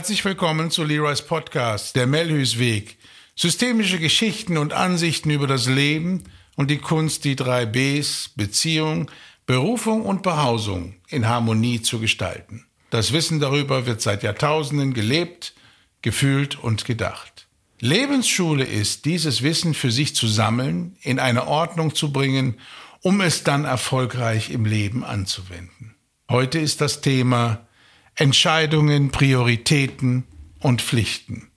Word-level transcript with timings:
Herzlich 0.00 0.24
willkommen 0.24 0.70
zu 0.70 0.82
Leroy's 0.82 1.20
Podcast, 1.20 1.94
der 1.94 2.06
Melhus 2.06 2.58
Weg. 2.58 2.96
Systemische 3.36 3.98
Geschichten 3.98 4.56
und 4.56 4.72
Ansichten 4.72 5.28
über 5.28 5.46
das 5.46 5.66
Leben 5.66 6.24
und 6.56 6.70
die 6.70 6.78
Kunst, 6.78 7.24
die 7.24 7.36
drei 7.36 7.66
Bs, 7.66 8.30
Beziehung, 8.34 9.10
Berufung 9.44 10.06
und 10.06 10.22
Behausung 10.22 10.94
in 11.08 11.28
Harmonie 11.28 11.82
zu 11.82 11.98
gestalten. 11.98 12.64
Das 12.88 13.12
Wissen 13.12 13.40
darüber 13.40 13.84
wird 13.84 14.00
seit 14.00 14.22
Jahrtausenden 14.22 14.94
gelebt, 14.94 15.52
gefühlt 16.00 16.58
und 16.58 16.86
gedacht. 16.86 17.46
Lebensschule 17.78 18.64
ist, 18.64 19.04
dieses 19.04 19.42
Wissen 19.42 19.74
für 19.74 19.90
sich 19.90 20.16
zu 20.16 20.28
sammeln, 20.28 20.96
in 21.02 21.18
eine 21.18 21.46
Ordnung 21.46 21.94
zu 21.94 22.10
bringen, 22.10 22.54
um 23.02 23.20
es 23.20 23.44
dann 23.44 23.66
erfolgreich 23.66 24.48
im 24.48 24.64
Leben 24.64 25.04
anzuwenden. 25.04 25.94
Heute 26.30 26.58
ist 26.58 26.80
das 26.80 27.02
Thema 27.02 27.66
Entscheidungen, 28.14 29.10
Prioritäten 29.10 30.24
und 30.58 30.82
Pflichten. 30.82 31.50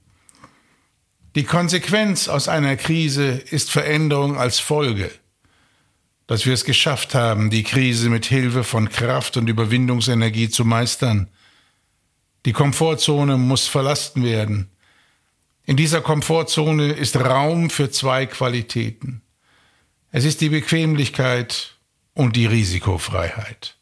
Die 1.36 1.44
Konsequenz 1.44 2.28
aus 2.28 2.48
einer 2.48 2.76
Krise 2.76 3.30
ist 3.30 3.72
Veränderung 3.72 4.38
als 4.38 4.60
Folge. 4.60 5.12
Dass 6.28 6.46
wir 6.46 6.54
es 6.54 6.64
geschafft 6.64 7.16
haben, 7.16 7.50
die 7.50 7.64
Krise 7.64 8.10
mit 8.10 8.26
Hilfe 8.26 8.64
von 8.64 8.90
Kraft 8.90 9.36
und 9.36 9.50
Überwindungsenergie 9.50 10.50
zu 10.50 10.64
meistern. 10.64 11.30
Die 12.46 12.54
Komfortzone 12.54 13.38
muss 13.38 13.68
verlassen 13.68 14.24
werden. 14.24 14.70
In 15.66 15.76
dieser 15.76 16.02
Komfortzone 16.02 16.92
ist 16.92 17.16
Raum 17.18 17.70
für 17.70 17.90
zwei 17.90 18.26
Qualitäten. 18.26 19.22
Es 20.12 20.26
ist 20.26 20.42
die 20.42 20.50
Bequemlichkeit 20.50 21.78
und 22.14 22.36
die 22.36 22.46
Risikofreiheit. 22.46 23.76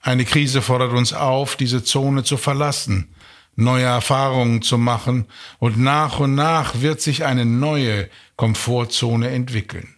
Eine 0.00 0.24
Krise 0.24 0.62
fordert 0.62 0.92
uns 0.92 1.12
auf, 1.12 1.56
diese 1.56 1.84
Zone 1.84 2.24
zu 2.24 2.36
verlassen, 2.36 3.14
neue 3.54 3.84
Erfahrungen 3.84 4.62
zu 4.62 4.78
machen, 4.78 5.26
und 5.58 5.78
nach 5.78 6.20
und 6.20 6.34
nach 6.34 6.80
wird 6.80 7.00
sich 7.00 7.24
eine 7.24 7.44
neue 7.44 8.08
Komfortzone 8.36 9.28
entwickeln. 9.28 9.94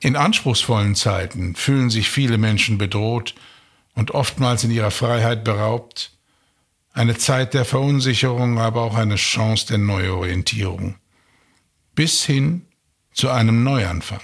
In 0.00 0.16
anspruchsvollen 0.16 0.94
Zeiten 0.94 1.54
fühlen 1.54 1.90
sich 1.90 2.10
viele 2.10 2.38
Menschen 2.38 2.78
bedroht 2.78 3.34
und 3.94 4.12
oftmals 4.12 4.64
in 4.64 4.70
ihrer 4.70 4.90
Freiheit 4.90 5.44
beraubt, 5.44 6.12
eine 6.92 7.16
Zeit 7.16 7.54
der 7.54 7.64
Verunsicherung, 7.64 8.58
aber 8.58 8.82
auch 8.82 8.96
eine 8.96 9.16
Chance 9.16 9.66
der 9.68 9.78
Neuorientierung, 9.78 10.96
bis 11.94 12.24
hin 12.24 12.66
zu 13.12 13.30
einem 13.30 13.62
Neuanfang. 13.62 14.22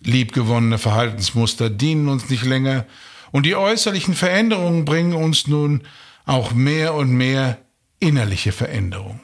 Liebgewonnene 0.00 0.78
Verhaltensmuster 0.78 1.70
dienen 1.70 2.08
uns 2.08 2.28
nicht 2.28 2.44
länger 2.44 2.86
und 3.32 3.46
die 3.46 3.56
äußerlichen 3.56 4.14
Veränderungen 4.14 4.84
bringen 4.84 5.14
uns 5.14 5.46
nun 5.46 5.82
auch 6.24 6.52
mehr 6.52 6.94
und 6.94 7.10
mehr 7.10 7.58
innerliche 8.00 8.52
Veränderung. 8.52 9.20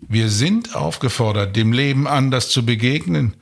Wir 0.00 0.28
sind 0.28 0.74
aufgefordert, 0.74 1.56
dem 1.56 1.72
Leben 1.72 2.06
anders 2.06 2.48
zu 2.48 2.64
begegnen, 2.64 3.36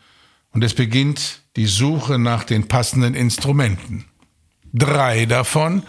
und 0.50 0.64
es 0.64 0.74
beginnt 0.74 1.42
die 1.56 1.66
Suche 1.66 2.18
nach 2.18 2.42
den 2.42 2.68
passenden 2.68 3.14
Instrumenten. 3.14 4.06
Drei 4.72 5.26
davon 5.26 5.82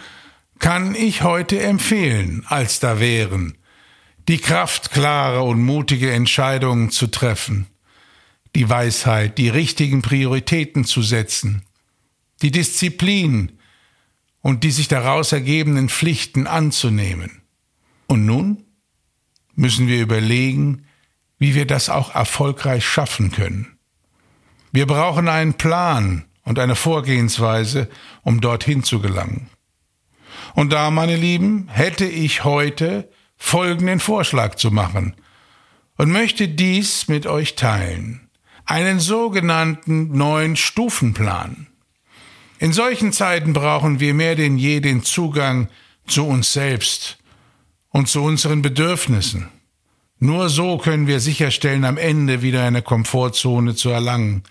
kann 0.58 0.94
ich 0.94 1.22
heute 1.22 1.60
empfehlen, 1.60 2.44
als 2.46 2.78
da 2.78 3.00
wären 3.00 3.56
die 4.28 4.38
Kraft, 4.38 4.92
klare 4.92 5.42
und 5.42 5.60
mutige 5.60 6.12
Entscheidungen 6.12 6.90
zu 6.90 7.08
treffen, 7.08 7.66
die 8.54 8.68
Weisheit, 8.68 9.38
die 9.38 9.48
richtigen 9.48 10.02
Prioritäten 10.02 10.84
zu 10.84 11.02
setzen, 11.02 11.62
die 12.42 12.50
Disziplin 12.50 13.58
und 14.40 14.64
die 14.64 14.70
sich 14.70 14.88
daraus 14.88 15.32
ergebenden 15.32 15.88
Pflichten 15.88 16.46
anzunehmen. 16.46 17.42
Und 18.06 18.26
nun 18.26 18.64
müssen 19.54 19.86
wir 19.86 20.00
überlegen, 20.00 20.86
wie 21.38 21.54
wir 21.54 21.66
das 21.66 21.88
auch 21.88 22.14
erfolgreich 22.14 22.84
schaffen 22.84 23.30
können. 23.30 23.78
Wir 24.72 24.86
brauchen 24.86 25.28
einen 25.28 25.54
Plan 25.54 26.24
und 26.44 26.58
eine 26.58 26.76
Vorgehensweise, 26.76 27.88
um 28.22 28.40
dorthin 28.40 28.82
zu 28.84 29.00
gelangen. 29.00 29.50
Und 30.54 30.72
da, 30.72 30.90
meine 30.90 31.16
Lieben, 31.16 31.68
hätte 31.68 32.06
ich 32.06 32.44
heute 32.44 33.10
folgenden 33.36 34.00
Vorschlag 34.00 34.56
zu 34.56 34.70
machen 34.70 35.14
und 35.96 36.10
möchte 36.10 36.48
dies 36.48 37.08
mit 37.08 37.26
euch 37.26 37.56
teilen. 37.56 38.28
Einen 38.64 39.00
sogenannten 39.00 40.16
neuen 40.16 40.56
Stufenplan. 40.56 41.66
In 42.60 42.74
solchen 42.74 43.10
Zeiten 43.14 43.54
brauchen 43.54 44.00
wir 44.00 44.12
mehr 44.12 44.36
denn 44.36 44.58
je 44.58 44.80
den 44.80 45.02
Zugang 45.02 45.70
zu 46.06 46.26
uns 46.26 46.52
selbst 46.52 47.16
und 47.88 48.06
zu 48.06 48.22
unseren 48.22 48.60
Bedürfnissen. 48.60 49.48
Nur 50.18 50.50
so 50.50 50.76
können 50.76 51.06
wir 51.06 51.20
sicherstellen, 51.20 51.86
am 51.86 51.96
Ende 51.96 52.42
wieder 52.42 52.62
eine 52.62 52.82
Komfortzone 52.82 53.74
zu 53.76 53.88
erlangen, 53.88 54.42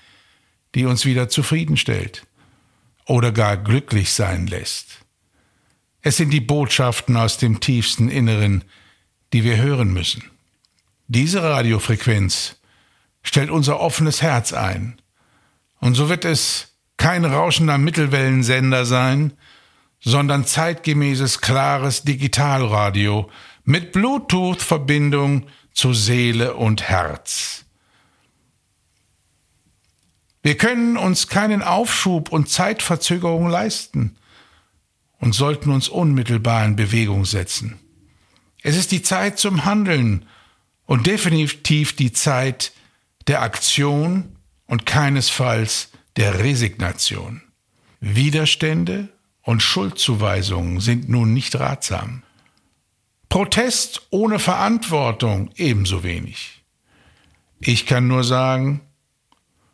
die 0.74 0.86
uns 0.86 1.06
wieder 1.06 1.30
zufriedenstellt 1.30 2.26
oder 3.06 3.32
gar 3.32 3.58
glücklich 3.58 4.12
sein 4.12 4.48
lässt. 4.48 5.06
Es 6.02 6.18
sind 6.18 6.32
die 6.32 6.42
Botschaften 6.42 7.16
aus 7.16 7.38
dem 7.38 7.60
tiefsten 7.60 8.10
Inneren, 8.10 8.64
die 9.34 9.44
wir 9.44 9.58
hören 9.58 9.94
müssen. 9.94 10.24
Diese 11.08 11.44
Radiofrequenz 11.44 12.56
stellt 13.22 13.52
unser 13.52 13.80
offenes 13.80 14.24
Herz 14.24 14.52
ein, 14.52 15.00
und 15.80 15.94
so 15.94 16.10
wird 16.10 16.26
es 16.26 16.69
kein 17.00 17.26
rauschender 17.26 17.78
Mittelwellensender 17.78 18.86
sein, 18.86 19.34
sondern 20.02 20.46
zeitgemäßes, 20.46 21.42
klares 21.42 22.04
Digitalradio 22.04 23.32
mit 23.64 23.94
Bluetooth-Verbindung 23.94 25.48
zu 25.72 25.94
Seele 25.94 26.54
und 26.56 26.84
Herz. 26.84 27.66
Wir 30.44 30.58
können 30.58 30.98
uns 30.98 31.28
keinen 31.28 31.62
Aufschub 31.62 32.32
und 32.32 32.50
Zeitverzögerung 32.50 33.50
leisten 33.50 34.18
und 35.20 35.34
sollten 35.34 35.72
uns 35.72 35.88
unmittelbar 35.90 36.66
in 36.66 36.76
Bewegung 36.76 37.26
setzen. 37.26 37.80
Es 38.62 38.76
ist 38.76 38.92
die 38.92 39.04
Zeit 39.04 39.40
zum 39.40 39.64
Handeln 39.64 40.26
und 40.86 41.08
definitiv 41.08 41.96
die 41.96 42.12
Zeit 42.12 42.74
der 43.28 43.42
Aktion 43.42 44.36
und 44.66 44.86
keinesfalls 44.86 45.89
der 46.20 46.40
Resignation. 46.40 47.42
Widerstände 48.02 49.08
und 49.42 49.64
Schuldzuweisungen 49.64 50.82
sind 50.82 51.08
nun 51.08 51.34
nicht 51.34 51.58
ratsam. 51.58 52.24
Protest 53.30 54.06
ohne 54.10 54.38
Verantwortung 54.38 55.50
ebenso 55.56 56.04
wenig. 56.04 56.62
Ich 57.62 57.86
kann 57.86 58.10
nur 58.10 58.26
sagen, 58.26 58.82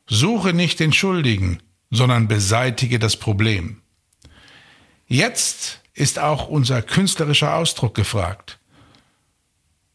suche 0.05 0.53
nicht 0.53 0.79
den 0.79 0.93
Schuldigen, 0.93 1.63
sondern 1.89 2.27
beseitige 2.27 2.99
das 2.99 3.17
Problem. 3.17 3.81
Jetzt 5.07 5.81
ist 5.95 6.19
auch 6.19 6.47
unser 6.47 6.83
künstlerischer 6.83 7.55
Ausdruck 7.55 7.95
gefragt, 7.95 8.59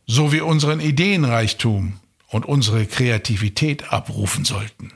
so 0.05 0.33
wie 0.33 0.41
unseren 0.41 0.81
Ideenreichtum 0.81 2.00
und 2.27 2.44
unsere 2.44 2.87
Kreativität 2.87 3.93
abrufen 3.93 4.44
sollten. 4.44 4.93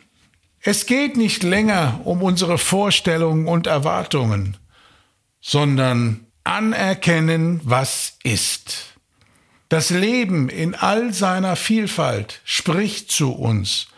Es 0.66 0.86
geht 0.86 1.18
nicht 1.18 1.42
länger 1.42 2.00
um 2.04 2.22
unsere 2.22 2.56
Vorstellungen 2.56 3.46
und 3.48 3.66
Erwartungen, 3.66 4.56
sondern 5.42 6.26
anerkennen, 6.42 7.60
was 7.64 8.16
ist. 8.22 8.96
Das 9.68 9.90
Leben 9.90 10.48
in 10.48 10.74
all 10.74 11.12
seiner 11.12 11.56
Vielfalt 11.56 12.40
spricht 12.44 13.12
zu 13.12 13.32
uns, 13.32 13.88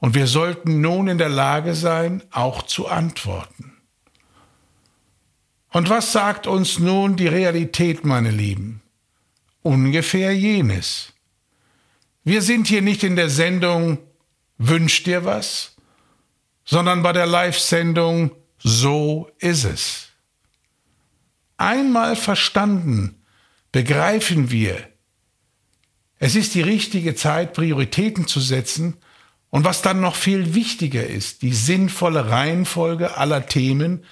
und 0.00 0.14
wir 0.14 0.26
sollten 0.26 0.80
nun 0.80 1.06
in 1.06 1.18
der 1.18 1.28
Lage 1.28 1.74
sein, 1.74 2.22
auch 2.32 2.62
zu 2.62 2.88
antworten. 2.88 3.76
Und 5.70 5.90
was 5.90 6.12
sagt 6.12 6.48
uns 6.48 6.80
nun 6.80 7.16
die 7.16 7.26
Realität, 7.28 8.04
meine 8.04 8.30
Lieben? 8.30 8.82
Ungefähr 9.62 10.34
jenes. 10.34 11.12
Wir 12.24 12.42
sind 12.42 12.66
hier 12.66 12.82
nicht 12.82 13.04
in 13.04 13.14
der 13.14 13.28
Sendung 13.28 13.98
Wünsch 14.56 15.04
dir 15.04 15.24
was, 15.24 15.77
sondern 16.68 17.02
bei 17.02 17.14
der 17.14 17.26
Live-Sendung 17.26 18.32
So 18.58 19.30
ist 19.38 19.64
es. 19.64 20.08
Einmal 21.56 22.14
verstanden, 22.14 23.22
begreifen 23.72 24.50
wir, 24.50 24.76
es 26.18 26.34
ist 26.34 26.54
die 26.54 26.60
richtige 26.60 27.14
Zeit, 27.14 27.54
Prioritäten 27.54 28.26
zu 28.26 28.40
setzen 28.40 28.98
und 29.48 29.64
was 29.64 29.80
dann 29.80 30.00
noch 30.00 30.14
viel 30.14 30.54
wichtiger 30.54 31.06
ist, 31.06 31.40
die 31.40 31.54
sinnvolle 31.54 32.28
Reihenfolge 32.28 33.16
aller 33.16 33.46
Themen 33.46 34.04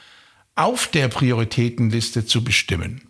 auf 0.55 0.87
der 0.87 1.09
Prioritätenliste 1.09 2.25
zu 2.25 2.43
bestimmen. 2.43 3.09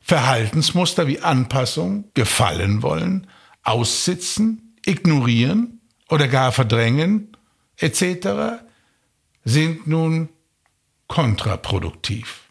Verhaltensmuster 0.00 1.06
wie 1.06 1.20
Anpassung, 1.20 2.10
gefallen 2.14 2.82
wollen, 2.82 3.28
aussitzen, 3.62 4.74
ignorieren 4.84 5.77
oder 6.08 6.28
gar 6.28 6.52
verdrängen 6.52 7.36
etc. 7.76 8.60
sind 9.44 9.86
nun 9.86 10.28
kontraproduktiv. 11.06 12.48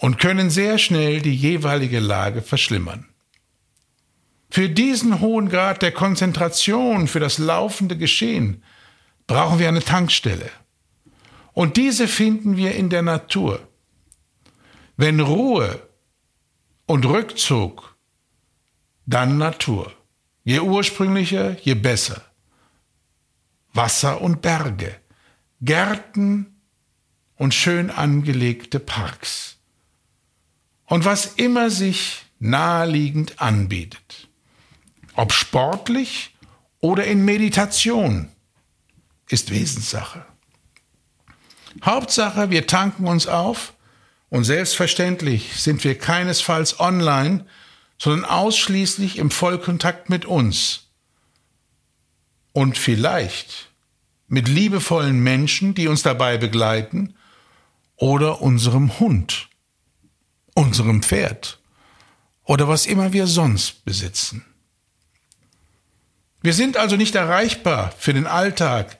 und 0.00 0.18
können 0.18 0.48
sehr 0.48 0.78
schnell 0.78 1.20
die 1.20 1.34
jeweilige 1.34 2.00
Lage 2.00 2.40
verschlimmern. 2.40 3.06
Für 4.50 4.68
diesen 4.68 5.20
hohen 5.20 5.48
Grad 5.50 5.82
der 5.82 5.92
Konzentration 5.92 7.06
für 7.06 7.20
das 7.20 7.38
laufende 7.38 7.96
Geschehen 7.96 8.64
brauchen 9.26 9.58
wir 9.58 9.68
eine 9.68 9.82
Tankstelle. 9.82 10.50
Und 11.52 11.76
diese 11.76 12.08
finden 12.08 12.56
wir 12.56 12.74
in 12.74 12.88
der 12.88 13.02
Natur. 13.02 13.60
Wenn 14.96 15.20
Ruhe 15.20 15.86
und 16.86 17.04
Rückzug, 17.04 17.94
dann 19.06 19.36
Natur. 19.38 19.92
Je 20.50 20.58
ursprünglicher, 20.58 21.56
je 21.60 21.74
besser. 21.74 22.22
Wasser 23.72 24.20
und 24.20 24.42
Berge, 24.42 24.96
Gärten 25.60 26.60
und 27.36 27.54
schön 27.54 27.88
angelegte 27.88 28.80
Parks. 28.80 29.58
Und 30.86 31.04
was 31.04 31.34
immer 31.36 31.70
sich 31.70 32.24
naheliegend 32.40 33.40
anbietet 33.40 34.28
ob 35.14 35.32
sportlich 35.32 36.34
oder 36.80 37.04
in 37.04 37.24
Meditation, 37.24 38.28
ist 39.28 39.50
Wesenssache. 39.50 40.24
Hauptsache, 41.84 42.50
wir 42.50 42.66
tanken 42.66 43.06
uns 43.06 43.26
auf 43.26 43.74
und 44.30 44.44
selbstverständlich 44.44 45.60
sind 45.60 45.84
wir 45.84 45.96
keinesfalls 45.98 46.80
online, 46.80 47.44
sondern 48.00 48.24
ausschließlich 48.24 49.18
im 49.18 49.30
Vollkontakt 49.30 50.08
mit 50.08 50.24
uns. 50.24 50.88
Und 52.52 52.78
vielleicht 52.78 53.70
mit 54.26 54.48
liebevollen 54.48 55.20
Menschen, 55.20 55.74
die 55.74 55.86
uns 55.86 56.02
dabei 56.02 56.38
begleiten, 56.38 57.14
oder 57.96 58.40
unserem 58.40 58.98
Hund, 58.98 59.50
unserem 60.54 61.02
Pferd 61.02 61.60
oder 62.44 62.66
was 62.66 62.86
immer 62.86 63.12
wir 63.12 63.26
sonst 63.26 63.84
besitzen. 63.84 64.46
Wir 66.40 66.54
sind 66.54 66.78
also 66.78 66.96
nicht 66.96 67.14
erreichbar 67.14 67.92
für 67.98 68.14
den 68.14 68.26
Alltag 68.26 68.98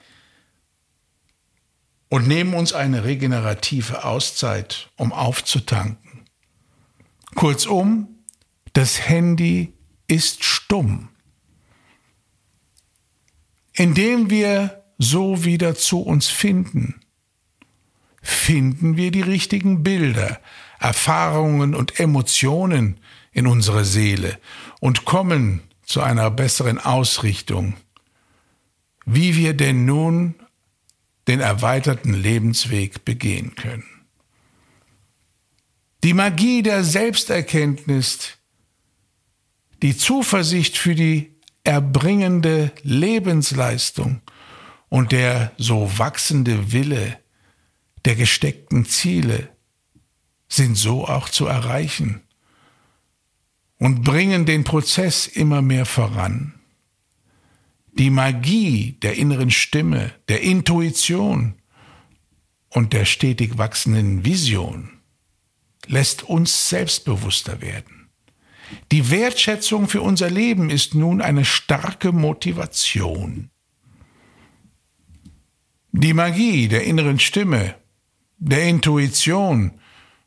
und 2.11 2.29
nehmen 2.29 2.53
uns 2.53 2.75
eine 2.75 3.05
regenerative 3.05 4.05
Auszeit, 4.05 4.91
um 4.97 5.13
aufzutanken. 5.15 6.27
Kurzum, 7.35 8.20
das 8.73 9.09
Handy 9.09 9.75
ist 10.07 10.45
stumm. 10.45 11.09
Indem 13.73 14.31
wir 14.31 14.85
so 14.99 15.45
wieder 15.45 15.75
zu 15.75 16.03
uns 16.03 16.29
finden, 16.29 17.01
finden 18.23 18.97
wir 18.97 19.11
die 19.11 19.23
richtigen 19.23 19.83
Bilder, 19.83 20.41
Erfahrungen 20.79 21.75
und 21.75 21.99
Emotionen 21.99 23.01
in 23.33 23.47
unsere 23.47 23.85
Seele 23.85 24.39
und 24.81 25.05
kommen 25.05 25.63
zu 25.83 26.03
einer 26.03 26.31
besseren 26.31 26.79
Ausrichtung, 26.79 27.75
wie 29.07 29.37
wir 29.37 29.55
denn 29.55 29.85
nun 29.85 30.35
den 31.29 31.41
erweiterten 31.41 32.13
Lebensweg 32.13 33.05
begehen 33.05 33.55
können. 33.55 33.85
Die 36.03 36.15
Magie 36.15 36.63
der 36.63 36.83
Selbsterkenntnis, 36.83 38.39
die 39.83 39.97
Zuversicht 39.97 40.77
für 40.77 40.95
die 40.95 41.35
erbringende 41.65 42.73
Lebensleistung 42.83 44.21
und 44.89 45.13
der 45.13 45.53
so 45.57 45.99
wachsende 45.99 46.73
Wille 46.73 47.19
der 48.05 48.17
gesteckten 48.17 48.85
Ziele 48.87 49.49
sind 50.49 50.77
so 50.77 51.07
auch 51.07 51.29
zu 51.29 51.47
erreichen 51.47 52.23
und 53.79 54.03
bringen 54.03 54.47
den 54.47 54.65
Prozess 54.65 55.27
immer 55.27 55.63
mehr 55.63 55.87
voran. 55.87 56.55
Die 57.93 58.11
Magie 58.11 58.93
der 59.03 59.17
inneren 59.17 59.51
Stimme, 59.51 60.13
der 60.29 60.43
Intuition 60.43 61.55
und 62.69 62.93
der 62.93 63.05
stetig 63.05 63.59
wachsenden 63.59 64.25
Vision 64.25 65.01
lässt 65.87 66.23
uns 66.23 66.69
selbstbewusster 66.69 67.61
werden. 67.61 68.00
Die 68.93 69.11
Wertschätzung 69.11 69.89
für 69.89 70.03
unser 70.03 70.31
Leben 70.31 70.71
ist 70.71 70.95
nun 70.95 71.21
eine 71.21 71.45
starke 71.45 72.13
Motivation. 72.13 73.51
Die 75.93 76.15
Magie 76.15 76.69
der 76.69 76.85
inneren 76.85 77.19
Stimme, 77.19 77.75
der 78.39 78.65
Intuition 78.65 79.73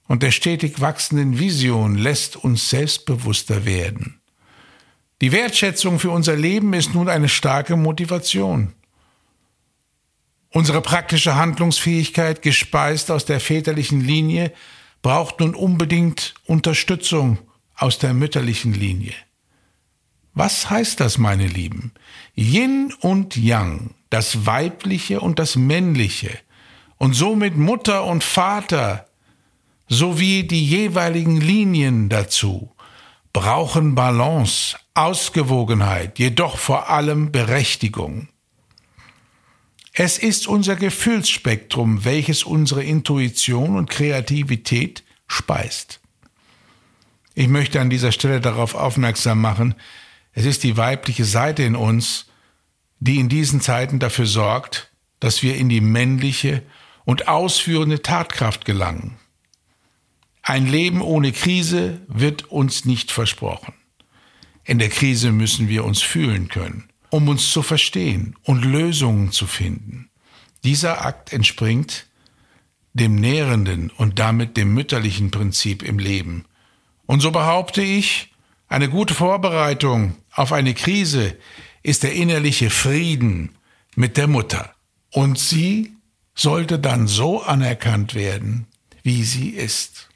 und 0.07 0.23
der 0.23 0.31
stetig 0.31 0.81
wachsenden 0.81 1.39
Vision 1.39 1.95
lässt 1.95 2.35
uns 2.35 2.69
selbstbewusster 2.69 3.65
werden. 3.65 4.19
Die 5.21 5.31
Wertschätzung 5.31 5.99
für 5.99 6.11
unser 6.11 6.35
Leben 6.35 6.73
ist 6.73 6.93
nun 6.93 7.07
eine 7.07 7.29
starke 7.29 7.77
Motivation. 7.77 8.73
Unsere 10.49 10.81
praktische 10.81 11.35
Handlungsfähigkeit, 11.35 12.41
gespeist 12.41 13.09
aus 13.09 13.25
der 13.25 13.39
väterlichen 13.39 14.01
Linie, 14.01 14.51
braucht 15.01 15.39
nun 15.39 15.55
unbedingt 15.55 16.35
Unterstützung 16.45 17.39
aus 17.75 17.99
der 17.99 18.13
mütterlichen 18.13 18.73
Linie. 18.73 19.13
Was 20.33 20.69
heißt 20.69 20.99
das, 20.99 21.17
meine 21.17 21.47
Lieben? 21.47 21.91
Yin 22.35 22.93
und 23.01 23.35
Yang, 23.35 23.91
das 24.09 24.45
Weibliche 24.45 25.21
und 25.21 25.39
das 25.39 25.55
Männliche, 25.55 26.39
und 26.97 27.13
somit 27.13 27.57
Mutter 27.57 28.05
und 28.05 28.23
Vater 28.23 29.07
sowie 29.89 30.43
die 30.43 30.65
jeweiligen 30.65 31.41
Linien 31.41 32.09
dazu 32.09 32.73
brauchen 33.33 33.95
Balance, 33.95 34.77
Ausgewogenheit, 34.93 36.19
jedoch 36.19 36.57
vor 36.57 36.89
allem 36.89 37.31
Berechtigung. 37.31 38.29
Es 39.91 40.17
ist 40.19 40.47
unser 40.47 40.75
Gefühlsspektrum, 40.75 42.05
welches 42.05 42.43
unsere 42.43 42.83
Intuition 42.83 43.75
und 43.75 43.89
Kreativität 43.89 45.03
speist. 45.27 45.99
Ich 47.33 47.47
möchte 47.47 47.81
an 47.81 47.89
dieser 47.89 48.11
Stelle 48.11 48.41
darauf 48.41 48.75
aufmerksam 48.75 49.41
machen, 49.41 49.75
es 50.33 50.45
ist 50.45 50.63
die 50.63 50.77
weibliche 50.77 51.25
Seite 51.25 51.63
in 51.63 51.75
uns, 51.75 52.27
die 52.99 53.19
in 53.19 53.29
diesen 53.29 53.61
Zeiten 53.61 53.99
dafür 53.99 54.25
sorgt, 54.25 54.91
dass 55.19 55.43
wir 55.43 55.55
in 55.55 55.69
die 55.69 55.81
männliche 55.81 56.63
und 57.05 57.27
ausführende 57.27 58.01
Tatkraft 58.01 58.65
gelangen. 58.65 59.17
Ein 60.41 60.67
Leben 60.67 61.01
ohne 61.01 61.31
Krise 61.31 62.01
wird 62.07 62.51
uns 62.51 62.85
nicht 62.85 63.11
versprochen. 63.11 63.73
In 64.63 64.79
der 64.79 64.89
Krise 64.89 65.31
müssen 65.31 65.69
wir 65.69 65.85
uns 65.85 66.01
fühlen 66.01 66.47
können, 66.47 66.89
um 67.09 67.29
uns 67.29 67.51
zu 67.51 67.61
verstehen 67.61 68.35
und 68.43 68.63
Lösungen 68.63 69.31
zu 69.31 69.47
finden. 69.47 70.09
Dieser 70.63 71.05
Akt 71.05 71.33
entspringt 71.33 72.07
dem 72.93 73.15
nährenden 73.15 73.89
und 73.89 74.19
damit 74.19 74.55
dem 74.55 74.73
mütterlichen 74.73 75.31
Prinzip 75.31 75.83
im 75.83 75.99
Leben. 75.99 76.45
Und 77.05 77.21
so 77.21 77.31
behaupte 77.31 77.81
ich, 77.81 78.33
eine 78.67 78.89
gute 78.89 79.13
Vorbereitung 79.13 80.15
auf 80.31 80.51
eine 80.51 80.73
Krise 80.73 81.37
ist 81.83 82.03
der 82.03 82.13
innerliche 82.13 82.69
Frieden 82.69 83.55
mit 83.95 84.17
der 84.17 84.27
Mutter. 84.27 84.73
Und 85.11 85.37
sie 85.37 85.93
sollte 86.33 86.79
dann 86.79 87.07
so 87.07 87.43
anerkannt 87.43 88.15
werden, 88.15 88.65
wie 89.03 89.23
sie 89.23 89.49
ist. 89.49 90.09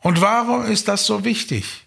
Und 0.00 0.20
warum 0.20 0.66
ist 0.66 0.88
das 0.88 1.06
so 1.06 1.24
wichtig? 1.24 1.86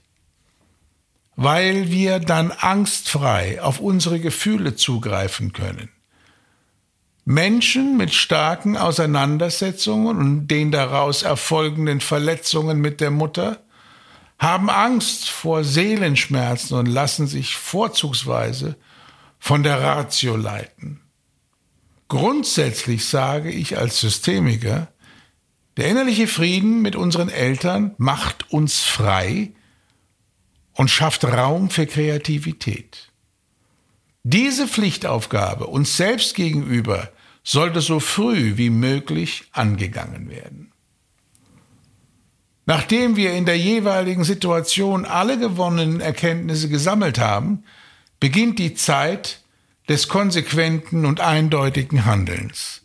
Weil 1.35 1.91
wir 1.91 2.19
dann 2.19 2.51
angstfrei 2.51 3.61
auf 3.61 3.79
unsere 3.79 4.19
Gefühle 4.19 4.75
zugreifen 4.75 5.53
können. 5.53 5.89
Menschen 7.23 7.97
mit 7.97 8.13
starken 8.13 8.77
Auseinandersetzungen 8.77 10.17
und 10.17 10.47
den 10.47 10.71
daraus 10.71 11.21
erfolgenden 11.23 12.01
Verletzungen 12.01 12.79
mit 12.79 12.99
der 12.99 13.11
Mutter 13.11 13.59
haben 14.41 14.71
Angst 14.71 15.29
vor 15.29 15.63
Seelenschmerzen 15.63 16.75
und 16.75 16.87
lassen 16.87 17.27
sich 17.27 17.55
vorzugsweise 17.57 18.75
von 19.37 19.61
der 19.61 19.79
Ratio 19.79 20.35
leiten. 20.35 20.99
Grundsätzlich 22.07 23.05
sage 23.05 23.51
ich 23.51 23.77
als 23.77 24.01
Systemiker, 24.01 24.87
der 25.77 25.89
innerliche 25.89 26.27
Frieden 26.27 26.81
mit 26.81 26.95
unseren 26.95 27.29
Eltern 27.29 27.93
macht 27.99 28.51
uns 28.51 28.79
frei 28.79 29.51
und 30.73 30.89
schafft 30.89 31.23
Raum 31.23 31.69
für 31.69 31.85
Kreativität. 31.85 33.11
Diese 34.23 34.67
Pflichtaufgabe 34.67 35.67
uns 35.67 35.97
selbst 35.97 36.33
gegenüber 36.33 37.11
sollte 37.43 37.79
so 37.79 37.99
früh 37.99 38.57
wie 38.57 38.71
möglich 38.71 39.43
angegangen 39.51 40.29
werden. 40.31 40.70
Nachdem 42.71 43.17
wir 43.17 43.33
in 43.33 43.43
der 43.43 43.57
jeweiligen 43.57 44.23
Situation 44.23 45.03
alle 45.03 45.37
gewonnenen 45.37 45.99
Erkenntnisse 45.99 46.69
gesammelt 46.69 47.19
haben, 47.19 47.65
beginnt 48.21 48.59
die 48.59 48.75
Zeit 48.75 49.41
des 49.89 50.07
konsequenten 50.07 51.05
und 51.05 51.19
eindeutigen 51.19 52.05
Handelns. 52.05 52.83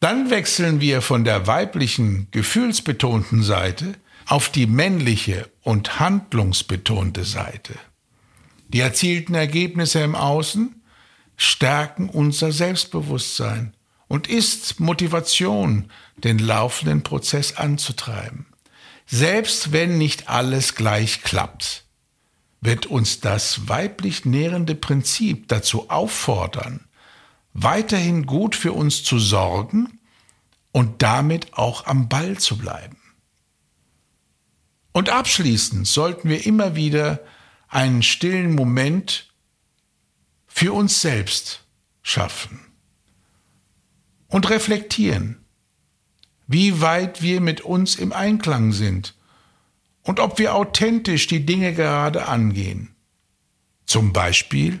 Dann 0.00 0.30
wechseln 0.30 0.80
wir 0.80 1.00
von 1.00 1.22
der 1.22 1.46
weiblichen, 1.46 2.26
gefühlsbetonten 2.32 3.44
Seite 3.44 3.94
auf 4.26 4.48
die 4.48 4.66
männliche 4.66 5.48
und 5.62 6.00
handlungsbetonte 6.00 7.22
Seite. 7.22 7.74
Die 8.66 8.80
erzielten 8.80 9.36
Ergebnisse 9.36 10.00
im 10.00 10.16
Außen 10.16 10.82
stärken 11.36 12.08
unser 12.08 12.50
Selbstbewusstsein 12.50 13.74
und 14.08 14.28
ist 14.28 14.80
Motivation, 14.80 15.88
den 16.16 16.40
laufenden 16.40 17.04
Prozess 17.04 17.56
anzutreiben. 17.56 18.46
Selbst 19.14 19.72
wenn 19.72 19.98
nicht 19.98 20.30
alles 20.30 20.74
gleich 20.74 21.20
klappt, 21.20 21.84
wird 22.62 22.86
uns 22.86 23.20
das 23.20 23.68
weiblich 23.68 24.24
nährende 24.24 24.74
Prinzip 24.74 25.48
dazu 25.48 25.90
auffordern, 25.90 26.88
weiterhin 27.52 28.24
gut 28.24 28.56
für 28.56 28.72
uns 28.72 29.04
zu 29.04 29.18
sorgen 29.18 30.00
und 30.72 31.02
damit 31.02 31.52
auch 31.52 31.84
am 31.84 32.08
Ball 32.08 32.38
zu 32.38 32.56
bleiben. 32.56 32.96
Und 34.92 35.10
abschließend 35.10 35.86
sollten 35.86 36.30
wir 36.30 36.46
immer 36.46 36.74
wieder 36.74 37.20
einen 37.68 38.02
stillen 38.02 38.54
Moment 38.54 39.30
für 40.46 40.72
uns 40.72 41.02
selbst 41.02 41.66
schaffen 42.00 42.60
und 44.28 44.48
reflektieren, 44.48 45.41
wie 46.52 46.80
weit 46.80 47.22
wir 47.22 47.40
mit 47.40 47.62
uns 47.62 47.96
im 47.96 48.12
Einklang 48.12 48.72
sind 48.72 49.14
und 50.02 50.20
ob 50.20 50.38
wir 50.38 50.54
authentisch 50.54 51.26
die 51.26 51.46
Dinge 51.46 51.74
gerade 51.74 52.26
angehen. 52.26 52.94
Zum 53.86 54.12
Beispiel 54.12 54.80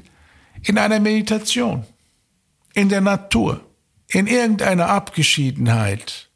in 0.62 0.78
einer 0.78 1.00
Meditation, 1.00 1.84
in 2.74 2.88
der 2.88 3.00
Natur, 3.00 3.64
in 4.08 4.26
irgendeiner 4.26 4.88
Abgeschiedenheit 4.88 6.30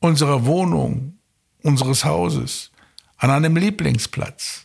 unserer 0.00 0.46
Wohnung, 0.46 1.18
unseres 1.62 2.04
Hauses, 2.04 2.70
an 3.16 3.30
einem 3.30 3.56
Lieblingsplatz. 3.56 4.64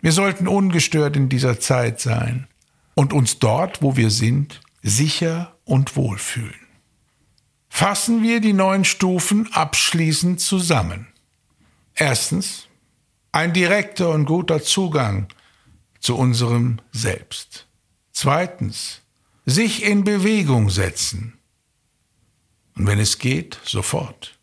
Wir 0.00 0.12
sollten 0.12 0.48
ungestört 0.48 1.16
in 1.16 1.28
dieser 1.28 1.60
Zeit 1.60 2.00
sein 2.00 2.48
und 2.94 3.12
uns 3.12 3.38
dort, 3.38 3.82
wo 3.82 3.96
wir 3.96 4.10
sind, 4.10 4.60
sicher 4.82 5.56
und 5.64 5.96
wohlfühlen. 5.96 6.65
Fassen 7.76 8.22
wir 8.22 8.40
die 8.40 8.54
neun 8.54 8.86
Stufen 8.86 9.52
abschließend 9.52 10.40
zusammen. 10.40 11.08
Erstens, 11.94 12.68
ein 13.32 13.52
direkter 13.52 14.08
und 14.08 14.24
guter 14.24 14.62
Zugang 14.62 15.28
zu 16.00 16.16
unserem 16.16 16.80
Selbst. 16.92 17.66
Zweitens, 18.12 19.02
sich 19.44 19.84
in 19.84 20.04
Bewegung 20.04 20.70
setzen. 20.70 21.38
Und 22.76 22.86
wenn 22.86 22.98
es 22.98 23.18
geht, 23.18 23.60
sofort. 23.62 24.38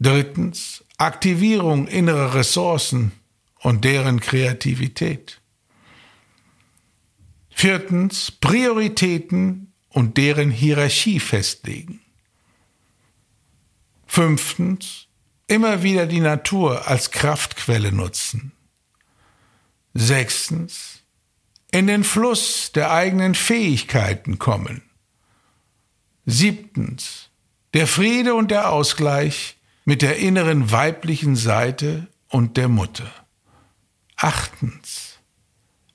Drittens, 0.00 0.84
Aktivierung 0.98 1.86
innerer 1.86 2.34
Ressourcen 2.34 3.12
und 3.60 3.84
deren 3.84 4.18
Kreativität. 4.18 5.40
Viertens, 7.48 8.32
Prioritäten 8.32 9.70
und 9.94 10.16
deren 10.16 10.50
Hierarchie 10.50 11.20
festlegen. 11.20 12.00
Fünftens, 14.06 15.06
immer 15.46 15.84
wieder 15.84 16.06
die 16.06 16.20
Natur 16.20 16.88
als 16.88 17.12
Kraftquelle 17.12 17.92
nutzen. 17.92 18.50
Sechstens, 19.94 21.04
in 21.70 21.86
den 21.86 22.02
Fluss 22.02 22.72
der 22.72 22.90
eigenen 22.90 23.36
Fähigkeiten 23.36 24.38
kommen. 24.40 24.82
Siebtens, 26.26 27.30
der 27.72 27.86
Friede 27.86 28.34
und 28.34 28.50
der 28.50 28.70
Ausgleich 28.70 29.56
mit 29.84 30.02
der 30.02 30.16
inneren 30.16 30.72
weiblichen 30.72 31.36
Seite 31.36 32.08
und 32.28 32.56
der 32.56 32.68
Mutter. 32.68 33.10
Achtens, 34.16 35.20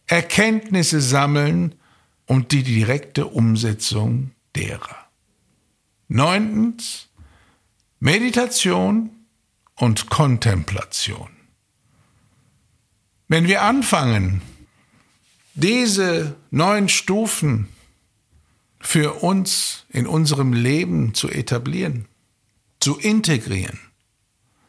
Erkenntnisse 0.07 1.01
sammeln 1.01 1.75
und 2.29 2.51
die 2.51 2.61
direkte 2.61 3.25
Umsetzung 3.25 4.29
derer. 4.55 5.09
Neuntens, 6.09 7.07
Meditation 7.99 9.09
und 9.75 10.11
Kontemplation. 10.11 11.31
Wenn 13.27 13.47
wir 13.47 13.63
anfangen, 13.63 14.43
diese 15.55 16.35
neun 16.51 16.87
Stufen 16.87 17.67
für 18.79 19.23
uns 19.23 19.87
in 19.89 20.05
unserem 20.05 20.53
Leben 20.53 21.15
zu 21.15 21.29
etablieren, 21.29 22.07
zu 22.79 22.99
integrieren, 22.99 23.79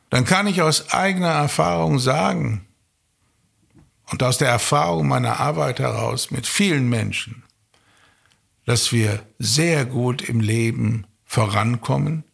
dann 0.08 0.24
kann 0.24 0.46
ich 0.46 0.62
aus 0.62 0.94
eigener 0.94 1.28
Erfahrung 1.28 1.98
sagen 1.98 2.66
und 4.06 4.22
aus 4.22 4.38
der 4.38 4.48
Erfahrung 4.48 5.08
meiner 5.08 5.40
Arbeit 5.40 5.78
heraus 5.78 6.30
mit 6.30 6.46
vielen 6.46 6.88
Menschen, 6.88 7.44
dass 8.66 8.92
wir 8.92 9.24
sehr 9.38 9.84
gut 9.84 10.22
im 10.22 10.40
Leben 10.40 11.06
vorankommen 11.24 12.24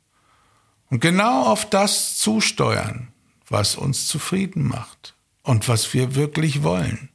und 0.90 1.00
genau 1.00 1.44
auf 1.46 1.68
das 1.68 2.18
zusteuern, 2.18 3.12
was 3.48 3.76
uns 3.76 4.06
zufrieden 4.06 4.66
macht 4.66 5.14
und 5.42 5.68
was 5.68 5.92
wir 5.94 6.14
wirklich 6.14 6.62
wollen. 6.62 7.10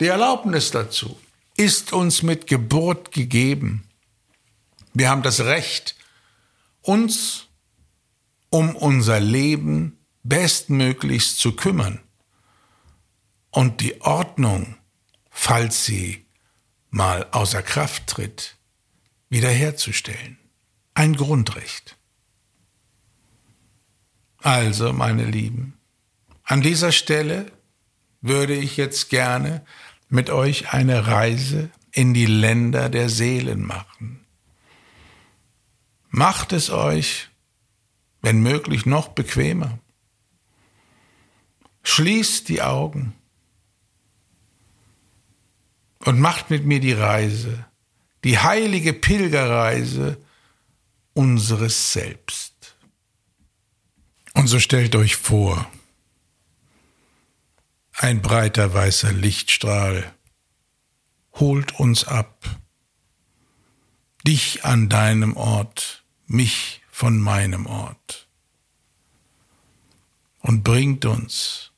Die 0.00 0.06
Erlaubnis 0.06 0.70
dazu 0.70 1.18
ist 1.56 1.92
uns 1.92 2.22
mit 2.22 2.46
Geburt 2.46 3.12
gegeben. 3.12 3.88
Wir 4.92 5.08
haben 5.08 5.22
das 5.22 5.40
Recht, 5.40 5.96
uns 6.82 7.46
um 8.50 8.76
unser 8.76 9.20
Leben 9.20 9.98
bestmöglichst 10.22 11.38
zu 11.38 11.52
kümmern 11.56 12.00
und 13.50 13.80
die 13.80 14.00
Ordnung, 14.00 14.76
falls 15.30 15.84
sie 15.84 16.23
mal 16.94 17.26
außer 17.32 17.60
Kraft 17.60 18.06
tritt, 18.06 18.56
wiederherzustellen. 19.28 20.38
Ein 20.94 21.16
Grundrecht. 21.16 21.96
Also, 24.38 24.92
meine 24.92 25.24
Lieben, 25.24 25.76
an 26.44 26.62
dieser 26.62 26.92
Stelle 26.92 27.50
würde 28.20 28.54
ich 28.54 28.76
jetzt 28.76 29.10
gerne 29.10 29.66
mit 30.08 30.30
euch 30.30 30.72
eine 30.72 31.08
Reise 31.08 31.70
in 31.90 32.14
die 32.14 32.26
Länder 32.26 32.88
der 32.88 33.08
Seelen 33.08 33.66
machen. 33.66 34.24
Macht 36.10 36.52
es 36.52 36.70
euch, 36.70 37.28
wenn 38.22 38.40
möglich, 38.40 38.86
noch 38.86 39.08
bequemer. 39.08 39.80
Schließt 41.82 42.48
die 42.48 42.62
Augen 42.62 43.14
und 46.04 46.20
macht 46.20 46.50
mit 46.50 46.64
mir 46.64 46.80
die 46.80 46.92
Reise, 46.92 47.66
die 48.24 48.38
heilige 48.38 48.92
Pilgerreise 48.92 50.18
unseres 51.14 51.92
Selbst. 51.92 52.76
Und 54.34 54.48
so 54.48 54.58
stellt 54.58 54.96
euch 54.96 55.16
vor, 55.16 55.70
ein 57.96 58.20
breiter 58.22 58.74
weißer 58.74 59.12
Lichtstrahl 59.12 60.12
holt 61.34 61.78
uns 61.78 62.04
ab, 62.04 62.44
dich 64.26 64.64
an 64.64 64.88
deinem 64.88 65.36
Ort, 65.36 66.04
mich 66.26 66.82
von 66.90 67.18
meinem 67.18 67.66
Ort 67.66 68.28
und 70.40 70.64
bringt 70.64 71.04
uns 71.04 71.72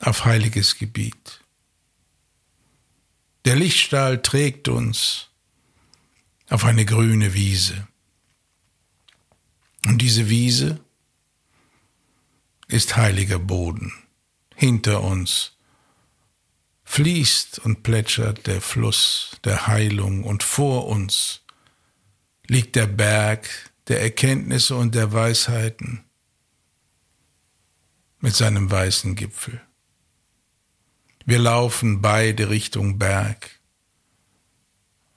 auf 0.00 0.24
heiliges 0.24 0.78
Gebiet. 0.78 1.41
Der 3.44 3.56
Lichtstrahl 3.56 4.22
trägt 4.22 4.68
uns 4.68 5.28
auf 6.48 6.64
eine 6.64 6.84
grüne 6.84 7.34
Wiese. 7.34 7.88
Und 9.86 9.98
diese 9.98 10.28
Wiese 10.28 10.80
ist 12.68 12.96
heiliger 12.96 13.38
Boden 13.38 13.92
hinter 14.54 15.02
uns 15.02 15.52
fließt 16.84 17.58
und 17.60 17.82
plätschert 17.82 18.46
der 18.46 18.60
Fluss 18.60 19.38
der 19.44 19.66
Heilung 19.66 20.24
und 20.24 20.42
vor 20.42 20.86
uns 20.88 21.40
liegt 22.46 22.76
der 22.76 22.86
Berg 22.86 23.48
der 23.88 24.02
Erkenntnisse 24.02 24.76
und 24.76 24.94
der 24.94 25.12
Weisheiten 25.12 26.04
mit 28.20 28.36
seinem 28.36 28.70
weißen 28.70 29.16
Gipfel. 29.16 29.60
Wir 31.24 31.38
laufen 31.38 32.00
beide 32.02 32.50
Richtung 32.50 32.98
Berg 32.98 33.60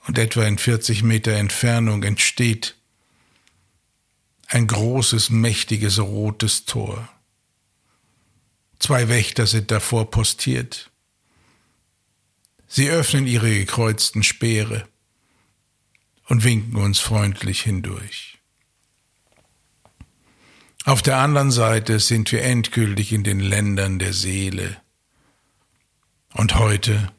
und 0.08 0.18
etwa 0.18 0.44
in 0.44 0.58
40 0.58 1.04
Meter 1.04 1.34
Entfernung 1.34 2.04
entsteht 2.04 2.76
ein 4.48 4.68
großes, 4.68 5.32
mächtiges 5.32 6.00
rotes 6.00 6.66
Tor. 6.66 7.10
Zwei 8.80 9.10
Wächter 9.10 9.48
sind 9.48 9.72
davor 9.72 10.12
postiert. 10.12 10.92
Sie 12.68 12.90
öffnen 12.90 13.26
ihre 13.26 13.50
gekreuzten 13.50 14.22
Speere 14.22 14.88
und 16.28 16.44
winken 16.44 16.76
uns 16.76 17.00
freundlich 17.00 17.62
hindurch. 17.62 18.40
Auf 20.84 21.02
der 21.02 21.18
anderen 21.18 21.52
Seite 21.52 22.00
sind 22.00 22.32
wir 22.32 22.44
endgültig 22.44 23.12
in 23.12 23.24
den 23.24 23.40
Ländern 23.40 23.98
der 23.98 24.14
Seele. 24.14 24.80
Und 26.36 26.56
heute 26.56 27.14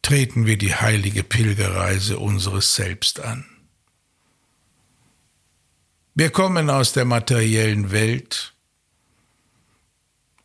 treten 0.00 0.46
wir 0.46 0.56
die 0.56 0.74
heilige 0.74 1.22
Pilgerreise 1.22 2.18
unseres 2.18 2.74
Selbst 2.74 3.20
an. 3.20 3.44
Wir 6.14 6.30
kommen 6.30 6.70
aus 6.70 6.94
der 6.94 7.04
materiellen 7.04 7.90
Welt 7.90 8.54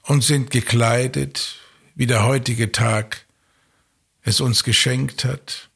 und 0.03 0.25
sind 0.25 0.51
gekleidet, 0.51 1.58
wie 1.96 2.05
der 2.05 2.25
heutige 2.25 2.74
Tag 2.74 3.25
es 4.22 4.41
uns 4.41 4.65
geschenkt 4.65 5.24
hat. 5.24 5.70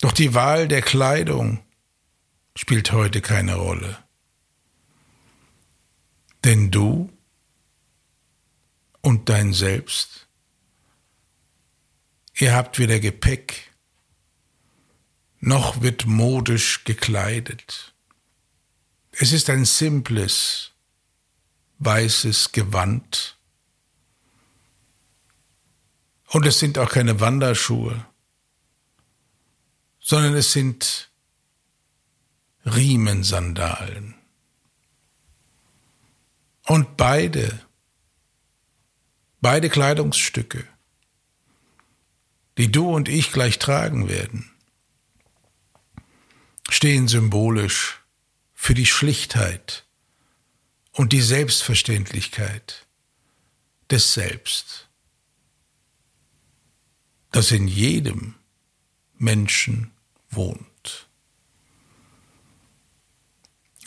Doch 0.00 0.12
die 0.12 0.34
Wahl 0.34 0.68
der 0.68 0.82
Kleidung 0.82 1.64
spielt 2.54 2.92
heute 2.92 3.20
keine 3.22 3.56
Rolle. 3.56 3.98
Denn 6.44 6.70
du 6.70 7.10
und 9.04 9.28
dein 9.28 9.52
Selbst 9.52 10.24
Ihr 12.36 12.54
habt 12.54 12.78
weder 12.78 12.98
Gepäck, 12.98 13.70
noch 15.38 15.82
wird 15.82 16.06
modisch 16.06 16.82
gekleidet. 16.84 17.94
Es 19.12 19.32
ist 19.32 19.48
ein 19.50 19.64
simples, 19.64 20.72
weißes 21.78 22.50
Gewand. 22.50 23.38
Und 26.28 26.44
es 26.46 26.58
sind 26.58 26.78
auch 26.78 26.90
keine 26.90 27.20
Wanderschuhe, 27.20 28.04
sondern 30.00 30.34
es 30.34 30.50
sind 30.50 31.10
Riemensandalen. 32.66 34.16
Und 36.66 36.96
beide, 36.96 37.63
beide 39.44 39.68
Kleidungsstücke 39.68 40.64
die 42.58 42.70
du 42.70 42.88
und 42.88 43.08
ich 43.08 43.32
gleich 43.32 43.58
tragen 43.58 44.08
werden, 44.08 44.50
stehen 46.68 47.08
symbolisch 47.08 48.00
für 48.54 48.74
die 48.74 48.86
Schlichtheit 48.86 49.84
und 50.92 51.12
die 51.12 51.20
Selbstverständlichkeit 51.20 52.86
des 53.90 54.14
Selbst, 54.14 54.88
das 57.32 57.50
in 57.50 57.66
jedem 57.66 58.36
Menschen 59.18 59.90
wohnt. 60.30 61.08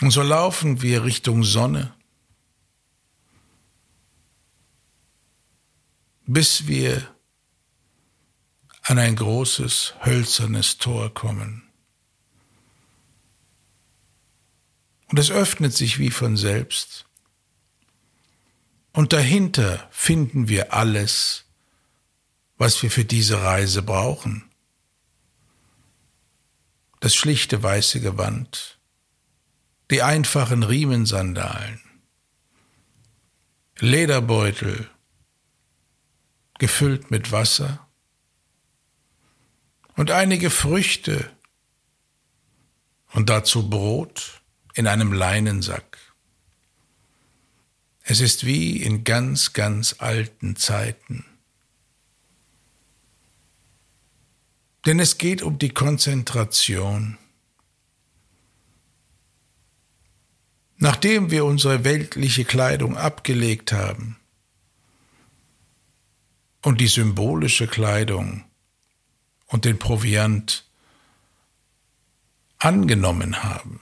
Und 0.02 0.12
so 0.12 0.22
laufen 0.22 0.82
wir 0.82 1.06
Richtung 1.06 1.44
Sonne, 1.44 1.96
bis 6.28 6.68
wir 6.68 7.16
an 8.84 9.00
ein 9.00 9.16
großes 9.16 9.96
hölzernes 10.04 10.78
Tor 10.78 11.14
kommen. 11.14 11.64
Und 15.08 15.20
es 15.20 15.32
öffnet 15.32 15.74
sich 15.74 16.00
wie 16.00 16.12
von 16.12 16.36
selbst. 16.36 17.06
Und 18.92 19.14
dahinter 19.14 19.88
finden 19.90 20.50
wir 20.50 20.74
alles, 20.74 21.46
was 22.58 22.84
wir 22.84 22.92
für 22.92 23.06
diese 23.06 23.42
Reise 23.42 23.82
brauchen. 23.82 24.50
Das 27.00 27.16
schlichte 27.16 27.64
weiße 27.64 28.02
Gewand, 28.02 28.80
die 29.92 30.02
einfachen 30.02 30.64
Riemensandalen, 30.64 31.80
Lederbeutel, 33.80 34.90
gefüllt 36.58 37.12
mit 37.12 37.32
Wasser, 37.32 37.88
und 39.98 40.12
einige 40.12 40.52
Früchte 40.52 41.30
und 43.14 43.30
dazu 43.30 43.68
Brot 43.68 44.42
in 44.76 44.88
einem 44.88 45.12
Leinensack. 45.12 45.98
Es 48.04 48.22
ist 48.22 48.46
wie 48.46 48.78
in 48.78 49.04
ganz, 49.04 49.54
ganz 49.54 49.96
alten 49.98 50.56
Zeiten. 50.56 51.26
Denn 54.86 55.00
es 55.00 55.18
geht 55.18 55.42
um 55.42 55.58
die 55.58 55.74
Konzentration. 55.74 57.18
Nachdem 60.78 61.32
wir 61.32 61.44
unsere 61.44 61.84
weltliche 61.84 62.46
Kleidung 62.46 62.96
abgelegt 62.96 63.72
haben 63.72 64.17
und 66.62 66.82
die 66.82 66.88
symbolische 66.88 67.68
Kleidung 67.68 68.46
und 69.48 69.66
den 69.66 69.80
Proviant 69.80 70.66
angenommen 72.58 73.44
haben, 73.44 73.82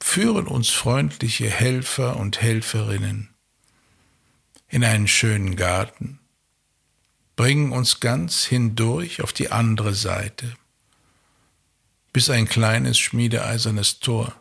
führen 0.00 0.46
uns 0.46 0.70
freundliche 0.70 1.48
Helfer 1.48 2.16
und 2.16 2.40
Helferinnen 2.40 3.34
in 4.68 4.84
einen 4.84 5.08
schönen 5.08 5.56
Garten, 5.56 6.18
bringen 7.36 7.72
uns 7.72 8.00
ganz 8.00 8.44
hindurch 8.44 9.22
auf 9.22 9.32
die 9.32 9.50
andere 9.50 9.94
Seite, 9.94 10.54
bis 12.12 12.30
ein 12.30 12.48
kleines 12.48 12.98
schmiedeeisernes 12.98 14.00
Tor, 14.00 14.34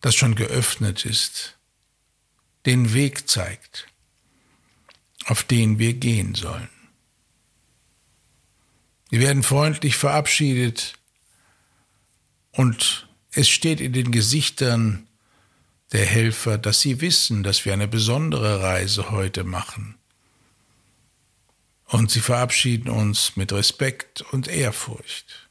das 0.00 0.14
schon 0.14 0.34
geöffnet 0.34 1.04
ist, 1.04 1.57
den 2.68 2.92
Weg 2.92 3.30
zeigt, 3.30 3.88
auf 5.24 5.42
den 5.42 5.78
wir 5.78 5.94
gehen 5.94 6.34
sollen. 6.34 6.68
Wir 9.08 9.20
werden 9.20 9.42
freundlich 9.42 9.96
verabschiedet 9.96 10.92
und 12.52 13.08
es 13.30 13.48
steht 13.48 13.80
in 13.80 13.94
den 13.94 14.12
Gesichtern 14.12 15.08
der 15.92 16.04
Helfer, 16.04 16.58
dass 16.58 16.82
sie 16.82 17.00
wissen, 17.00 17.42
dass 17.42 17.64
wir 17.64 17.72
eine 17.72 17.88
besondere 17.88 18.62
Reise 18.62 19.10
heute 19.10 19.44
machen. 19.44 19.96
Und 21.86 22.10
sie 22.10 22.20
verabschieden 22.20 22.90
uns 22.90 23.34
mit 23.36 23.50
Respekt 23.50 24.20
und 24.20 24.46
Ehrfurcht. 24.46 25.48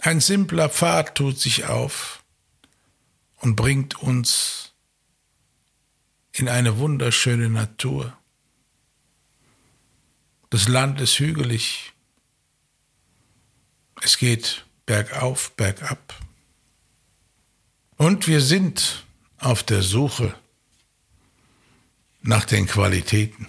Ein 0.00 0.20
simpler 0.20 0.68
Pfad 0.68 1.14
tut 1.14 1.38
sich 1.38 1.64
auf 1.64 2.21
und 3.42 3.56
bringt 3.56 4.00
uns 4.00 4.72
in 6.32 6.48
eine 6.48 6.78
wunderschöne 6.78 7.50
Natur. 7.50 8.16
Das 10.48 10.68
Land 10.68 11.00
ist 11.00 11.18
hügelig. 11.18 11.92
Es 14.00 14.16
geht 14.16 14.64
bergauf, 14.86 15.52
bergab. 15.56 16.14
Und 17.96 18.28
wir 18.28 18.40
sind 18.40 19.04
auf 19.38 19.62
der 19.62 19.82
Suche 19.82 20.34
nach 22.22 22.44
den 22.44 22.66
Qualitäten. 22.66 23.48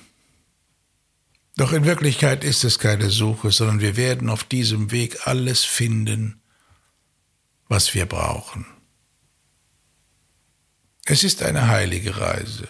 Doch 1.56 1.71
in 1.71 1.86
Wirklichkeit 1.86 2.43
ist 2.43 2.63
es 2.63 2.79
keine 2.79 3.12
Suche, 3.12 3.51
sondern 3.51 3.79
wir 3.79 3.95
werden 3.95 4.29
auf 4.29 4.43
diesem 4.43 4.89
Weg 4.89 5.27
alles 5.27 5.63
finden, 5.63 6.41
was 7.67 7.93
wir 7.93 8.08
brauchen. 8.08 8.72
Es 11.06 11.24
ist 11.24 11.44
eine 11.44 11.68
heilige 11.68 12.18
Reise. 12.18 12.70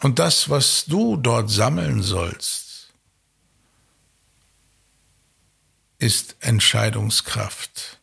Und 0.00 0.18
das, 0.18 0.48
was 0.48 0.86
du 0.86 1.16
dort 1.16 1.50
sammeln 1.50 2.02
sollst, 2.02 2.92
ist 5.98 6.36
Entscheidungskraft, 6.40 8.00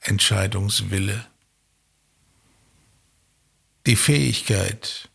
Entscheidungswille, 0.00 1.26
die 3.86 3.96
Fähigkeit, 3.96 5.08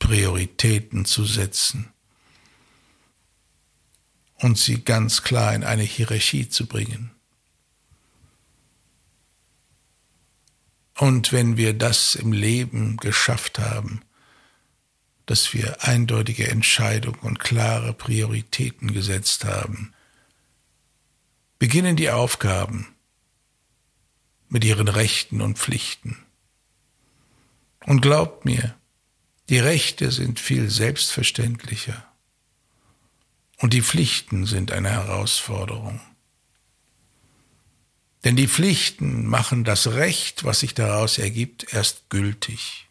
Prioritäten 0.00 1.04
zu 1.04 1.24
setzen 1.24 1.92
und 4.36 4.58
sie 4.58 4.82
ganz 4.82 5.22
klar 5.22 5.54
in 5.54 5.62
eine 5.62 5.84
Hierarchie 5.84 6.48
zu 6.48 6.66
bringen. 6.66 7.12
Und 11.00 11.32
wenn 11.32 11.56
wir 11.56 11.72
das 11.72 12.14
im 12.14 12.30
Leben 12.30 12.98
geschafft 12.98 13.58
haben, 13.58 14.02
dass 15.24 15.54
wir 15.54 15.82
eindeutige 15.82 16.46
Entscheidungen 16.48 17.20
und 17.20 17.40
klare 17.40 17.94
Prioritäten 17.94 18.92
gesetzt 18.92 19.46
haben, 19.46 19.94
beginnen 21.58 21.96
die 21.96 22.10
Aufgaben, 22.10 22.94
mit 24.50 24.62
ihren 24.62 24.88
Rechten 24.88 25.40
und 25.40 25.56
Pflichten. 25.56 26.18
Und 27.86 28.02
glaubt 28.02 28.44
mir, 28.44 28.76
die 29.48 29.58
Rechte 29.58 30.12
sind 30.12 30.38
viel 30.38 30.68
selbstverständlicher 30.68 32.04
und 33.56 33.72
die 33.72 33.80
Pflichten 33.80 34.44
sind 34.44 34.70
eine 34.70 34.90
Herausforderung. 34.90 36.02
Denn 38.24 38.36
die 38.36 38.48
Pflichten 38.48 39.26
machen 39.26 39.64
das 39.64 39.86
Recht, 39.88 40.44
was 40.44 40.60
sich 40.60 40.74
daraus 40.74 41.18
ergibt, 41.18 41.72
erst 41.72 42.10
gültig. 42.10 42.88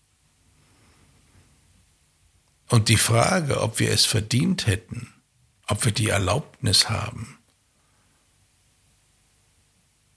Und 2.67 2.89
die 2.89 2.97
Frage, 2.97 3.61
ob 3.61 3.79
wir 3.79 3.91
es 3.91 4.05
verdient 4.05 4.67
hätten, 4.67 5.13
ob 5.67 5.85
wir 5.85 5.91
die 5.91 6.09
Erlaubnis 6.09 6.89
haben, 6.89 7.37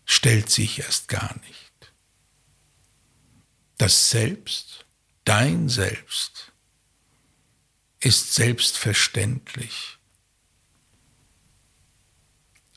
stellt 0.04 0.50
sich 0.50 0.78
erst 0.78 1.08
gar 1.08 1.34
nicht. 1.48 1.92
Das 3.78 4.10
Selbst, 4.10 4.86
dein 5.24 5.68
Selbst, 5.68 6.52
ist 8.00 8.34
selbstverständlich. 8.34 9.98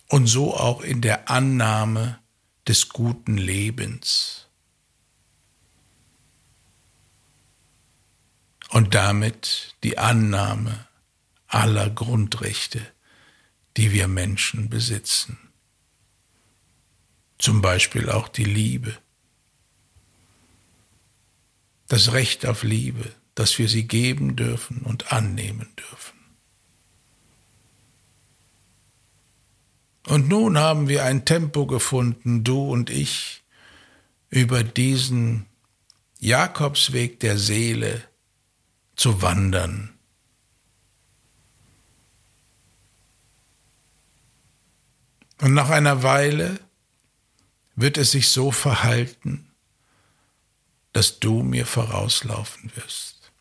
Und 0.07 0.27
so 0.27 0.55
auch 0.55 0.81
in 0.81 1.01
der 1.01 1.29
Annahme 1.29 2.19
des 2.67 2.89
guten 2.89 3.37
Lebens. 3.37 4.47
Und 8.69 8.95
damit 8.95 9.75
die 9.83 9.97
Annahme 9.97 10.87
aller 11.47 11.89
Grundrechte, 11.89 12.85
die 13.77 13.91
wir 13.91 14.07
Menschen 14.07 14.69
besitzen. 14.69 15.37
Zum 17.37 17.61
Beispiel 17.61 18.09
auch 18.09 18.27
die 18.27 18.45
Liebe. 18.45 18.97
Das 21.87 22.13
Recht 22.13 22.45
auf 22.45 22.63
Liebe, 22.63 23.13
dass 23.35 23.59
wir 23.59 23.69
sie 23.69 23.87
geben 23.87 24.35
dürfen 24.35 24.81
und 24.81 25.11
annehmen 25.11 25.67
dürfen. 25.75 26.04
Und 30.07 30.29
nun 30.29 30.57
haben 30.57 30.87
wir 30.87 31.03
ein 31.03 31.25
Tempo 31.25 31.65
gefunden, 31.65 32.43
du 32.43 32.71
und 32.71 32.89
ich, 32.89 33.43
über 34.29 34.63
diesen 34.63 35.47
Jakobsweg 36.19 37.19
der 37.19 37.37
Seele 37.37 38.03
zu 38.95 39.21
wandern. 39.21 39.95
Und 45.41 45.53
nach 45.53 45.69
einer 45.69 46.03
Weile 46.03 46.59
wird 47.75 47.97
es 47.97 48.11
sich 48.11 48.29
so 48.29 48.51
verhalten, 48.51 49.51
dass 50.93 51.19
du 51.19 51.43
mir 51.43 51.65
vorauslaufen 51.65 52.71
wirst. 52.75 53.31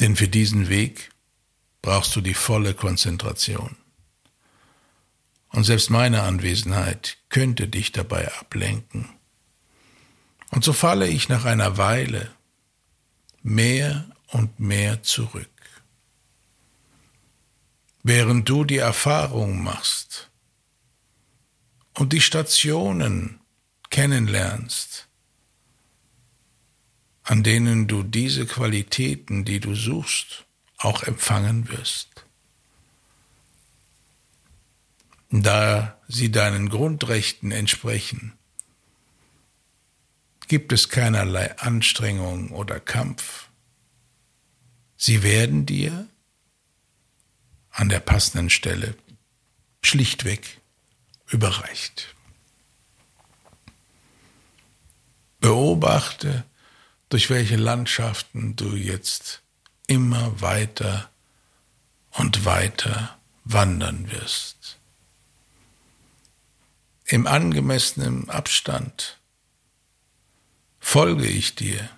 Denn 0.00 0.16
für 0.16 0.26
diesen 0.26 0.68
Weg 0.68 1.13
brauchst 1.84 2.16
du 2.16 2.22
die 2.22 2.32
volle 2.32 2.72
Konzentration. 2.72 3.76
Und 5.50 5.64
selbst 5.64 5.90
meine 5.90 6.22
Anwesenheit 6.22 7.18
könnte 7.28 7.68
dich 7.68 7.92
dabei 7.92 8.32
ablenken. 8.40 9.10
Und 10.50 10.64
so 10.64 10.72
falle 10.72 11.06
ich 11.08 11.28
nach 11.28 11.44
einer 11.44 11.76
Weile 11.76 12.30
mehr 13.42 14.08
und 14.28 14.58
mehr 14.60 15.02
zurück. 15.02 15.50
Während 18.02 18.48
du 18.48 18.64
die 18.64 18.78
Erfahrung 18.78 19.62
machst 19.62 20.30
und 21.92 22.14
die 22.14 22.22
Stationen 22.22 23.40
kennenlernst, 23.90 25.06
an 27.24 27.42
denen 27.42 27.88
du 27.88 28.02
diese 28.02 28.46
Qualitäten, 28.46 29.44
die 29.44 29.60
du 29.60 29.74
suchst, 29.74 30.43
auch 30.84 31.02
empfangen 31.02 31.68
wirst. 31.68 32.08
Da 35.30 35.98
sie 36.06 36.30
deinen 36.30 36.68
Grundrechten 36.68 37.50
entsprechen, 37.50 38.38
gibt 40.46 40.72
es 40.72 40.88
keinerlei 40.88 41.58
Anstrengung 41.58 42.50
oder 42.50 42.78
Kampf. 42.78 43.48
Sie 44.96 45.22
werden 45.22 45.66
dir 45.66 46.06
an 47.70 47.88
der 47.88 48.00
passenden 48.00 48.50
Stelle 48.50 48.96
schlichtweg 49.82 50.60
überreicht. 51.28 52.14
Beobachte, 55.40 56.44
durch 57.08 57.28
welche 57.28 57.56
Landschaften 57.56 58.56
du 58.56 58.76
jetzt 58.76 59.43
immer 59.86 60.40
weiter 60.40 61.10
und 62.10 62.44
weiter 62.44 63.18
wandern 63.44 64.10
wirst. 64.10 64.78
Im 67.06 67.26
angemessenen 67.26 68.30
Abstand 68.30 69.18
folge 70.80 71.26
ich 71.26 71.54
dir. 71.54 71.88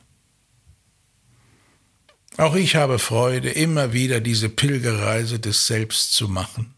Auch 2.38 2.54
ich 2.54 2.76
habe 2.76 2.98
Freude, 2.98 3.50
immer 3.50 3.92
wieder 3.92 4.20
diese 4.20 4.48
Pilgerreise 4.48 5.38
des 5.38 5.66
Selbst 5.66 6.12
zu 6.12 6.28
machen, 6.28 6.74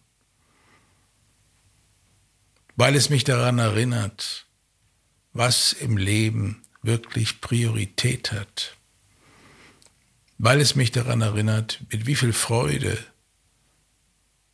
weil 2.76 2.94
es 2.94 3.10
mich 3.10 3.24
daran 3.24 3.58
erinnert, 3.58 4.46
was 5.32 5.72
im 5.72 5.96
Leben 5.96 6.62
wirklich 6.82 7.40
Priorität 7.40 8.30
hat 8.32 8.77
weil 10.38 10.60
es 10.60 10.76
mich 10.76 10.92
daran 10.92 11.20
erinnert, 11.20 11.80
mit 11.90 12.06
wie 12.06 12.14
viel 12.14 12.32
Freude 12.32 12.96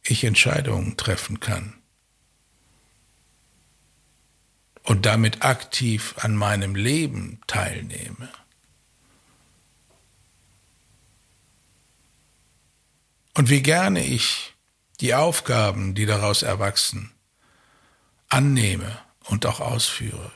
ich 0.03 0.25
Entscheidungen 0.25 0.97
treffen 0.97 1.41
kann 1.41 1.75
und 4.83 5.07
damit 5.07 5.43
aktiv 5.43 6.15
an 6.19 6.37
meinem 6.37 6.75
Leben 6.75 7.41
teilnehme. 7.47 8.29
Und 13.35 13.51
wie 13.51 13.63
gerne 13.63 14.05
ich 14.05 14.55
die 15.01 15.15
Aufgaben, 15.15 15.95
die 15.95 16.07
daraus 16.07 16.43
erwachsen, 16.43 17.13
annehme 18.29 18.99
und 19.25 19.45
auch 19.47 19.61
ausführe. 19.61 20.33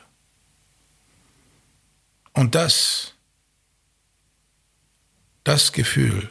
Und 2.33 2.55
das 2.55 3.15
das 5.49 5.73
Gefühl, 5.73 6.31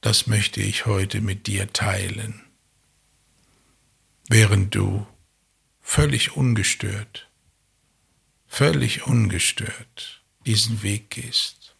das 0.00 0.26
möchte 0.26 0.60
ich 0.60 0.86
heute 0.86 1.20
mit 1.20 1.46
dir 1.46 1.72
teilen, 1.72 2.44
während 4.28 4.74
du 4.74 5.06
völlig 5.80 6.36
ungestört, 6.36 7.30
völlig 8.48 9.06
ungestört 9.06 10.24
diesen 10.46 10.82
Weg 10.82 11.10
gehst. 11.10 11.76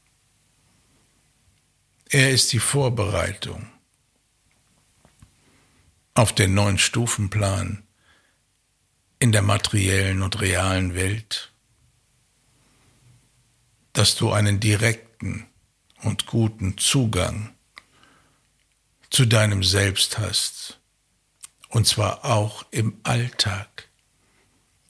Er 2.09 2.31
ist 2.31 2.53
die 2.53 2.61
Vorbereitung 2.61 3.68
auf 6.14 6.33
den 6.33 6.55
neuen 6.55 6.79
Stufenplan 6.79 7.83
in 9.18 9.33
der 9.33 9.42
materiellen 9.42 10.22
und 10.22 10.40
realen 10.40 10.94
Welt, 10.94 11.53
dass 13.92 14.14
du 14.14 14.31
einen 14.31 14.61
direkten 14.61 15.50
und 16.03 16.27
guten 16.27 16.79
Zugang 16.79 17.55
zu 19.11 19.27
deinem 19.27 19.63
Selbst 19.63 20.19
hast. 20.19 20.79
Und 21.69 21.87
zwar 21.87 22.25
auch 22.25 22.65
im 22.71 22.99
Alltag. 23.03 23.89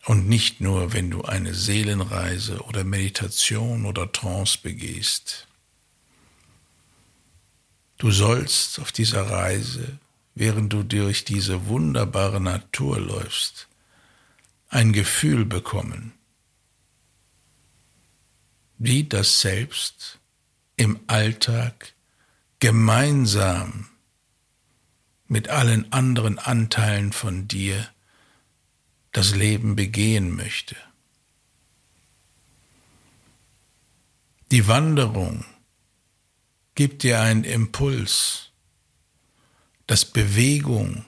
Und 0.06 0.28
nicht 0.28 0.60
nur, 0.60 0.92
wenn 0.92 1.10
du 1.10 1.22
eine 1.22 1.54
Seelenreise 1.54 2.60
oder 2.62 2.84
Meditation 2.84 3.84
oder 3.84 4.10
Trance 4.10 4.58
begehst. 4.62 5.46
Du 7.98 8.10
sollst 8.10 8.78
auf 8.78 8.92
dieser 8.92 9.28
Reise, 9.28 9.98
während 10.34 10.72
du 10.72 10.82
durch 10.84 11.24
diese 11.26 11.66
wunderbare 11.66 12.40
Natur 12.40 12.98
läufst, 12.98 13.68
ein 14.70 14.92
Gefühl 14.92 15.44
bekommen, 15.44 16.12
wie 18.78 19.04
das 19.04 19.42
Selbst 19.42 20.19
im 20.80 20.98
Alltag 21.08 21.92
gemeinsam 22.58 23.90
mit 25.28 25.50
allen 25.50 25.92
anderen 25.92 26.38
Anteilen 26.38 27.12
von 27.12 27.46
dir 27.46 27.86
das 29.12 29.36
Leben 29.36 29.76
begehen 29.76 30.34
möchte. 30.34 30.76
Die 34.50 34.68
Wanderung 34.68 35.44
gibt 36.74 37.02
dir 37.02 37.20
einen 37.20 37.44
Impuls, 37.44 38.48
dass 39.86 40.06
Bewegung 40.06 41.04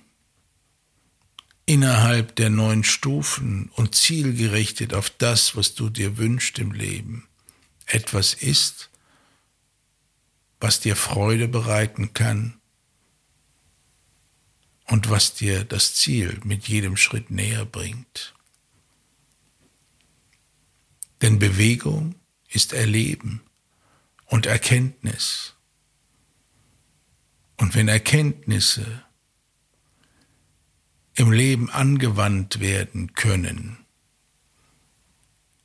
innerhalb 1.65 2.37
der 2.37 2.51
neun 2.51 2.85
Stufen 2.85 3.71
und 3.77 3.95
zielgerichtet 3.95 4.93
auf 4.93 5.09
das, 5.09 5.57
was 5.57 5.75
du 5.75 5.89
dir 5.89 6.19
wünschst 6.19 6.59
im 6.59 6.73
Leben, 6.73 7.27
etwas 7.87 8.35
ist, 8.35 8.91
was 10.62 10.79
dir 10.79 10.94
Freude 10.94 11.48
bereiten 11.48 12.14
kann 12.14 12.61
und 14.87 15.11
was 15.11 15.35
dir 15.35 15.64
das 15.64 15.96
Ziel 15.96 16.40
mit 16.44 16.68
jedem 16.68 16.96
Schritt 16.96 17.33
näher 17.33 17.64
bringt. 17.64 18.33
Denn 21.20 21.40
Bewegung 21.40 22.14
ist 22.48 22.72
Erleben 22.72 23.42
und 24.27 24.46
Erkenntnis. 24.46 25.55
Und 27.57 27.75
wenn 27.75 27.88
Erkenntnisse 27.88 29.05
im 31.14 31.33
Leben 31.33 31.70
angewandt 31.70 32.61
werden 32.61 33.14
können, 33.14 33.85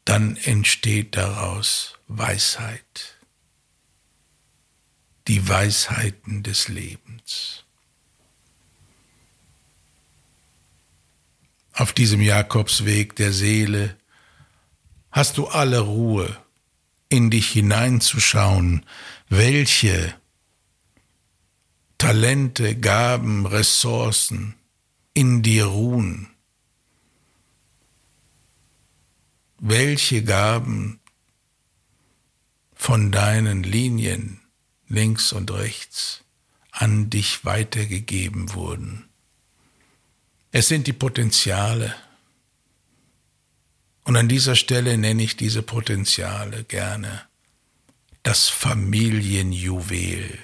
dann 0.05 0.37
entsteht 0.37 1.15
daraus 1.15 1.99
Weisheit. 2.07 3.16
Die 5.27 5.47
Weisheiten 5.47 6.41
des 6.43 6.67
Lebens. 6.69 7.65
Auf 11.73 11.93
diesem 11.93 12.21
Jakobsweg 12.21 13.15
der 13.15 13.33
Seele 13.33 13.97
hast 15.11 15.37
du 15.37 15.47
alle 15.47 15.81
Ruhe, 15.81 16.35
in 17.09 17.29
dich 17.29 17.49
hineinzuschauen, 17.51 18.85
welche 19.29 20.13
Talente, 21.97 22.75
Gaben, 22.75 23.45
Ressourcen 23.45 24.55
in 25.13 25.41
dir 25.41 25.65
ruhen. 25.65 26.29
Welche 29.59 30.23
Gaben 30.23 30.99
von 32.75 33.11
deinen 33.11 33.63
Linien 33.63 34.39
links 34.87 35.33
und 35.33 35.51
rechts 35.51 36.23
an 36.71 37.09
dich 37.09 37.45
weitergegeben 37.45 38.53
wurden. 38.53 39.09
Es 40.51 40.67
sind 40.67 40.87
die 40.87 40.93
Potenziale. 40.93 41.95
Und 44.03 44.15
an 44.15 44.27
dieser 44.29 44.55
Stelle 44.55 44.97
nenne 44.97 45.23
ich 45.23 45.35
diese 45.35 45.61
Potenziale 45.61 46.63
gerne 46.63 47.23
das 48.23 48.49
Familienjuwel. 48.49 50.39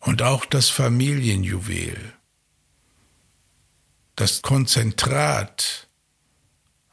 Und 0.00 0.22
auch 0.22 0.44
das 0.44 0.68
Familienjuwel 0.68 2.14
das 4.18 4.42
Konzentrat 4.42 5.86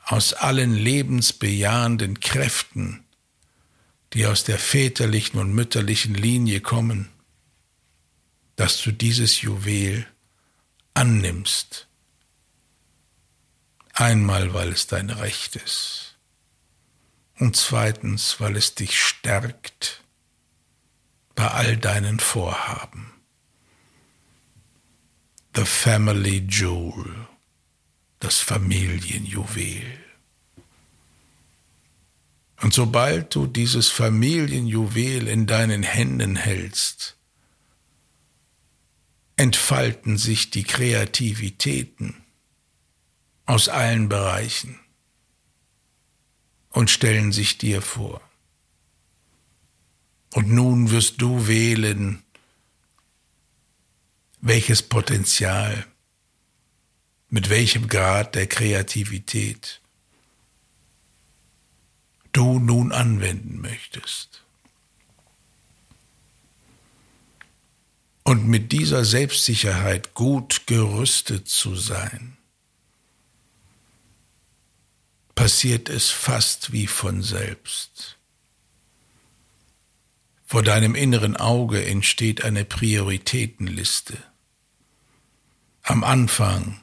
aus 0.03 0.33
allen 0.33 0.75
lebensbejahenden 0.75 2.19
Kräften, 2.19 3.04
die 4.15 4.25
aus 4.25 4.45
der 4.45 4.57
väterlichen 4.57 5.39
und 5.39 5.53
mütterlichen 5.53 6.15
Linie 6.15 6.61
kommen, 6.61 7.09
dass 8.55 8.81
du 8.81 8.91
dieses 8.91 9.41
Juwel 9.41 10.07
annimmst. 10.93 11.87
Einmal, 13.91 14.53
weil 14.53 14.69
es 14.69 14.87
dein 14.87 15.09
Recht 15.09 15.57
ist 15.57 16.17
und 17.39 17.57
zweitens, 17.57 18.39
weil 18.39 18.55
es 18.55 18.73
dich 18.75 18.97
stärkt 19.01 20.01
bei 21.35 21.49
all 21.49 21.75
deinen 21.75 22.21
Vorhaben. 22.21 23.11
The 25.55 25.65
Family 25.65 26.45
Jewel, 26.49 27.27
das 28.19 28.39
Familienjuwel. 28.39 30.04
Und 32.65 32.73
sobald 32.73 33.35
du 33.35 33.45
dieses 33.45 33.89
Familienjuwel 33.89 35.27
in 35.27 35.45
deinen 35.45 35.83
Händen 35.83 36.35
hältst, 36.35 37.15
entfalten 39.35 40.17
sich 40.17 40.49
die 40.49 40.63
Kreativitäten 40.63 42.23
aus 43.45 43.69
allen 43.69 44.09
Bereichen 44.09 44.79
und 46.71 46.89
stellen 46.89 47.31
sich 47.31 47.59
dir 47.59 47.83
vor. 47.83 48.19
Und 50.33 50.49
nun 50.49 50.89
wirst 50.89 51.21
du 51.21 51.45
wählen, 51.45 52.23
welches 54.41 54.81
Potenzial, 54.81 55.85
mit 57.29 57.51
welchem 57.51 57.87
Grad 57.87 58.33
der 58.33 58.47
Kreativität 58.47 59.81
du 62.35 62.59
nun 62.59 62.91
anwenden 62.91 63.61
möchtest. 63.61 64.43
Und 68.23 68.47
mit 68.47 68.71
dieser 68.71 69.05
Selbstsicherheit 69.05 70.13
gut 70.15 70.65
gerüstet 70.65 71.47
zu 71.47 71.75
sein, 71.75 72.37
passiert 75.35 75.89
es 75.89 76.09
fast 76.09 76.71
wie 76.71 76.87
von 76.87 77.21
selbst. 77.21 78.17
Vor 80.45 80.63
deinem 80.63 80.95
inneren 80.95 81.37
Auge 81.37 81.85
entsteht 81.85 82.43
eine 82.43 82.65
Prioritätenliste. 82.65 84.17
Am 85.83 86.03
Anfang 86.03 86.81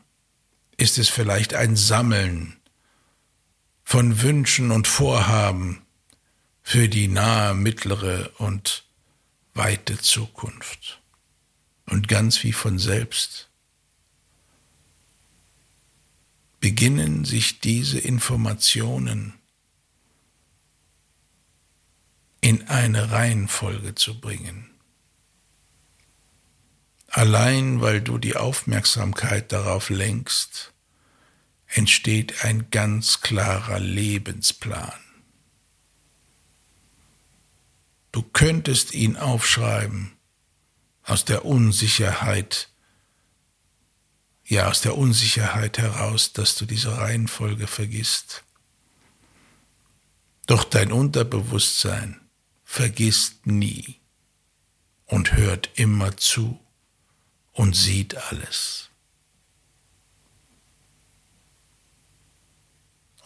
ist 0.77 0.99
es 0.99 1.09
vielleicht 1.09 1.55
ein 1.55 1.77
Sammeln 1.77 2.62
von 3.93 4.23
Wünschen 4.23 4.71
und 4.71 4.89
Vorhaben 4.89 5.83
für 6.63 6.89
die 6.89 7.09
nahe, 7.09 7.53
mittlere 7.53 8.31
und 8.39 8.87
weite 9.53 9.99
Zukunft. 9.99 11.03
Und 11.85 12.09
ganz 12.09 12.43
wie 12.43 12.55
von 12.55 12.79
selbst 12.79 13.51
beginnen 16.59 17.27
sich 17.27 17.61
diese 17.61 17.99
Informationen 17.99 19.35
in 22.41 22.67
eine 22.69 23.11
Reihenfolge 23.11 23.95
zu 23.95 24.19
bringen 24.19 24.73
Allein 27.15 27.83
weil 27.83 28.01
du 28.01 28.17
die 28.17 28.37
Aufmerksamkeit 28.37 29.53
darauf 29.53 29.91
lenkst, 29.91 30.72
entsteht 31.75 32.45
ein 32.45 32.71
ganz 32.71 33.21
klarer 33.21 33.81
Lebensplan. 33.81 34.93
Du 38.13 38.23
könntest 38.23 38.93
ihn 38.93 39.17
aufschreiben 39.17 40.13
aus 41.03 41.25
der 41.25 41.47
Unsicherheit, 41.47 42.69
ja 44.45 44.69
aus 44.69 44.83
der 44.83 44.97
Unsicherheit 44.99 45.79
heraus, 45.79 46.35
dass 46.35 46.55
du 46.57 46.67
diese 46.67 46.99
Reihenfolge 46.99 47.67
vergisst. 47.67 48.45
Doch 50.47 50.65
dein 50.65 50.93
Unterbewusstsein 50.93 52.21
vergisst 52.65 53.47
nie 53.47 54.01
und 55.07 55.33
hört 55.33 55.71
immer 55.75 56.17
zu 56.19 56.61
und 57.53 57.75
sieht 57.75 58.17
alles. 58.17 58.92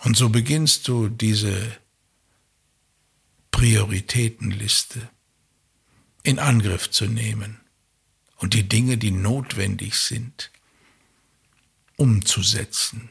Und 0.05 0.17
so 0.17 0.29
beginnst 0.29 0.89
du 0.89 1.09
diese 1.09 1.77
Prioritätenliste 3.51 5.09
in 6.23 6.39
Angriff 6.39 6.91
zu 6.91 7.07
nehmen 7.07 7.61
und 8.37 8.55
die 8.55 8.69
Dinge, 8.69 8.99
die 8.99 9.11
notwendig 9.11 9.97
sind, 9.97 10.51
umzusetzen. 11.97 13.09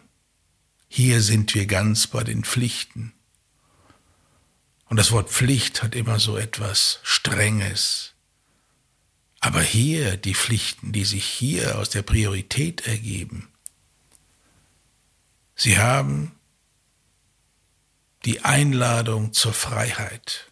Hier 0.88 1.22
sind 1.22 1.56
wir 1.56 1.66
ganz 1.66 2.08
bei 2.08 2.24
den 2.24 2.44
Pflichten. 2.44 3.14
Und 4.88 4.98
das 4.98 5.12
Wort 5.12 5.30
Pflicht 5.30 5.82
hat 5.82 5.96
immer 5.96 6.20
so 6.20 6.38
etwas 6.38 7.00
Strenges, 7.04 8.14
aber 9.40 9.62
hier 9.62 10.18
die 10.18 10.36
Pflichten, 10.36 10.92
die 10.92 11.06
sich 11.06 11.26
hier 11.26 11.80
aus 11.80 11.90
der 11.90 12.02
Priorität 12.02 12.88
ergeben, 12.88 13.48
sie 15.56 15.78
haben 15.78 16.32
die 18.26 18.42
Einladung 18.42 19.34
zur 19.34 19.54
Freiheit. 19.54 20.52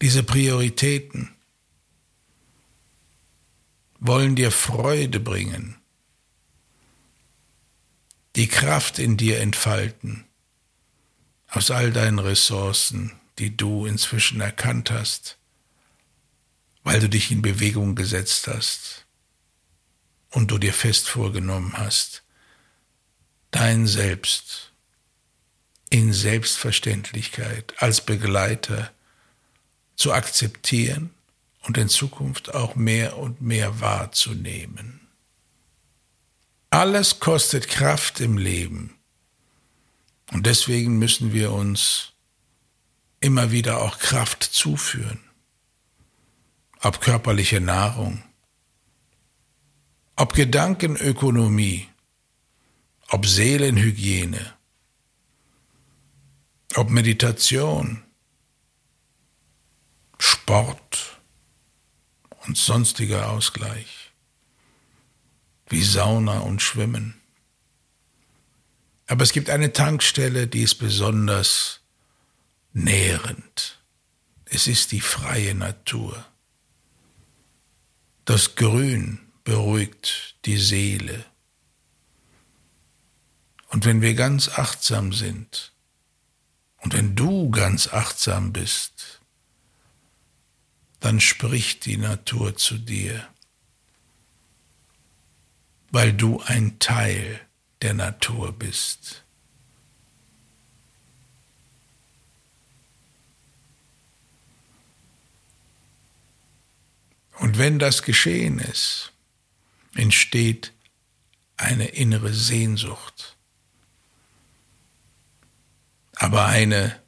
Diese 0.00 0.22
Prioritäten 0.22 1.34
wollen 3.98 4.36
dir 4.36 4.50
Freude 4.50 5.20
bringen, 5.20 5.76
die 8.36 8.48
Kraft 8.48 8.98
in 8.98 9.16
dir 9.16 9.40
entfalten, 9.40 10.26
aus 11.48 11.70
all 11.70 11.92
deinen 11.92 12.18
Ressourcen, 12.18 13.12
die 13.38 13.56
du 13.56 13.86
inzwischen 13.86 14.40
erkannt 14.40 14.90
hast 14.90 15.38
weil 16.84 17.00
du 17.00 17.08
dich 17.08 17.30
in 17.32 17.42
Bewegung 17.42 17.96
gesetzt 17.96 18.46
hast 18.46 19.06
und 20.30 20.50
du 20.50 20.58
dir 20.58 20.74
fest 20.74 21.08
vorgenommen 21.08 21.76
hast, 21.76 22.22
dein 23.50 23.86
Selbst 23.86 24.73
in 25.90 26.12
Selbstverständlichkeit 26.12 27.74
als 27.78 28.00
Begleiter 28.00 28.90
zu 29.96 30.12
akzeptieren 30.12 31.10
und 31.62 31.78
in 31.78 31.88
Zukunft 31.88 32.54
auch 32.54 32.74
mehr 32.74 33.16
und 33.16 33.40
mehr 33.40 33.80
wahrzunehmen. 33.80 35.00
Alles 36.70 37.20
kostet 37.20 37.68
Kraft 37.68 38.20
im 38.20 38.36
Leben 38.36 38.96
und 40.32 40.46
deswegen 40.46 40.98
müssen 40.98 41.32
wir 41.32 41.52
uns 41.52 42.12
immer 43.20 43.50
wieder 43.50 43.80
auch 43.80 43.98
Kraft 43.98 44.42
zuführen, 44.42 45.20
ob 46.80 47.00
körperliche 47.00 47.60
Nahrung, 47.60 48.22
ob 50.16 50.34
Gedankenökonomie, 50.34 51.88
ob 53.08 53.26
Seelenhygiene, 53.26 54.53
ob 56.76 56.90
Meditation, 56.90 58.02
Sport 60.18 61.20
und 62.46 62.56
sonstiger 62.56 63.30
Ausgleich, 63.30 64.12
wie 65.68 65.82
Sauna 65.82 66.40
und 66.40 66.62
Schwimmen. 66.62 67.20
Aber 69.06 69.22
es 69.22 69.32
gibt 69.32 69.50
eine 69.50 69.72
Tankstelle, 69.72 70.46
die 70.46 70.62
ist 70.62 70.76
besonders 70.76 71.80
nährend. 72.72 73.80
Es 74.46 74.66
ist 74.66 74.92
die 74.92 75.00
freie 75.00 75.54
Natur. 75.54 76.24
Das 78.24 78.54
Grün 78.54 79.20
beruhigt 79.44 80.36
die 80.46 80.56
Seele. 80.56 81.24
Und 83.68 83.84
wenn 83.84 84.00
wir 84.00 84.14
ganz 84.14 84.48
achtsam 84.48 85.12
sind, 85.12 85.73
und 86.84 86.92
wenn 86.92 87.16
du 87.16 87.50
ganz 87.50 87.88
achtsam 87.88 88.52
bist, 88.52 89.20
dann 91.00 91.18
spricht 91.18 91.86
die 91.86 91.96
Natur 91.96 92.56
zu 92.56 92.76
dir, 92.76 93.26
weil 95.90 96.12
du 96.12 96.40
ein 96.42 96.78
Teil 96.78 97.40
der 97.80 97.94
Natur 97.94 98.52
bist. 98.52 99.22
Und 107.38 107.56
wenn 107.58 107.78
das 107.78 108.02
geschehen 108.02 108.58
ist, 108.58 109.12
entsteht 109.94 110.72
eine 111.56 111.86
innere 111.88 112.32
Sehnsucht, 112.32 113.33
aber 116.24 116.46
eine, 116.46 116.98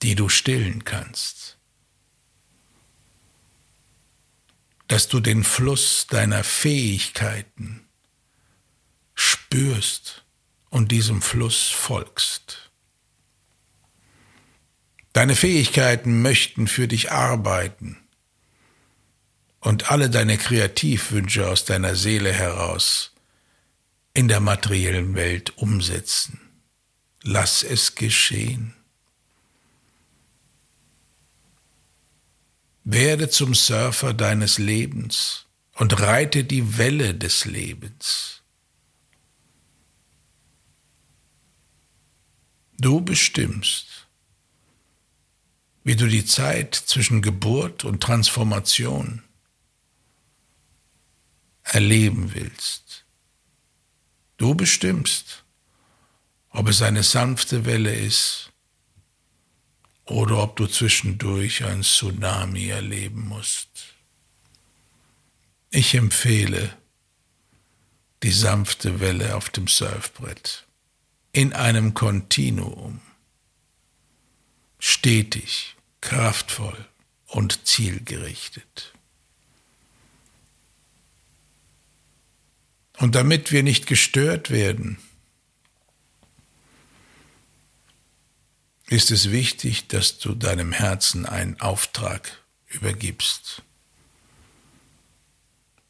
die 0.00 0.14
du 0.14 0.30
stillen 0.30 0.84
kannst, 0.84 1.58
dass 4.88 5.08
du 5.08 5.20
den 5.20 5.44
Fluss 5.44 6.06
deiner 6.06 6.42
Fähigkeiten 6.42 7.86
spürst 9.14 10.24
und 10.70 10.90
diesem 10.90 11.20
Fluss 11.20 11.68
folgst. 11.68 12.70
Deine 15.12 15.36
Fähigkeiten 15.36 16.22
möchten 16.22 16.68
für 16.68 16.88
dich 16.88 17.12
arbeiten 17.12 17.98
und 19.60 19.90
alle 19.90 20.08
deine 20.08 20.38
Kreativwünsche 20.38 21.46
aus 21.46 21.66
deiner 21.66 21.94
Seele 21.94 22.32
heraus 22.32 23.12
in 24.14 24.28
der 24.28 24.40
materiellen 24.40 25.14
Welt 25.14 25.58
umsetzen. 25.58 26.41
Lass 27.22 27.62
es 27.62 27.94
geschehen. 27.94 28.74
Werde 32.84 33.30
zum 33.30 33.54
Surfer 33.54 34.12
deines 34.12 34.58
Lebens 34.58 35.46
und 35.74 36.00
reite 36.00 36.44
die 36.44 36.78
Welle 36.78 37.14
des 37.14 37.44
Lebens. 37.44 38.42
Du 42.78 43.00
bestimmst, 43.00 44.08
wie 45.84 45.94
du 45.94 46.08
die 46.08 46.24
Zeit 46.24 46.74
zwischen 46.74 47.22
Geburt 47.22 47.84
und 47.84 48.02
Transformation 48.02 49.22
erleben 51.62 52.34
willst. 52.34 53.04
Du 54.36 54.56
bestimmst, 54.56 55.44
ob 56.52 56.68
es 56.68 56.82
eine 56.82 57.02
sanfte 57.02 57.64
Welle 57.64 57.94
ist 57.94 58.52
oder 60.04 60.42
ob 60.42 60.56
du 60.56 60.66
zwischendurch 60.66 61.64
ein 61.64 61.82
Tsunami 61.82 62.68
erleben 62.68 63.26
musst. 63.28 63.68
Ich 65.70 65.94
empfehle 65.94 66.76
die 68.22 68.30
sanfte 68.30 69.00
Welle 69.00 69.34
auf 69.34 69.48
dem 69.50 69.66
Surfbrett 69.66 70.66
in 71.32 71.54
einem 71.54 71.94
Kontinuum, 71.94 73.00
stetig, 74.78 75.76
kraftvoll 76.02 76.86
und 77.26 77.66
zielgerichtet. 77.66 78.92
Und 82.98 83.14
damit 83.14 83.50
wir 83.50 83.62
nicht 83.62 83.86
gestört 83.86 84.50
werden, 84.50 84.98
ist 88.92 89.10
es 89.10 89.30
wichtig, 89.30 89.88
dass 89.88 90.18
du 90.18 90.34
deinem 90.34 90.70
Herzen 90.70 91.24
einen 91.24 91.58
Auftrag 91.60 92.44
übergibst. 92.68 93.62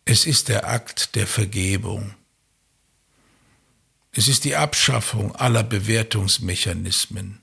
Es 0.05 0.25
ist 0.25 0.49
der 0.49 0.69
Akt 0.69 1.17
der 1.17 1.27
Vergebung. 1.27 2.15
Es 4.12 4.29
ist 4.29 4.45
die 4.45 4.55
Abschaffung 4.55 5.35
aller 5.35 5.65
Bewertungsmechanismen. 5.65 7.41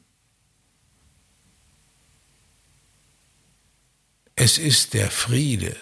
Es 4.36 4.58
ist 4.58 4.94
der 4.94 5.12
Friede 5.12 5.76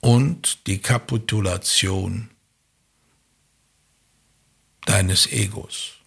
und 0.00 0.66
die 0.66 0.78
Kapitulation 0.78 2.28
deines 4.84 5.26
Egos. 5.28 6.01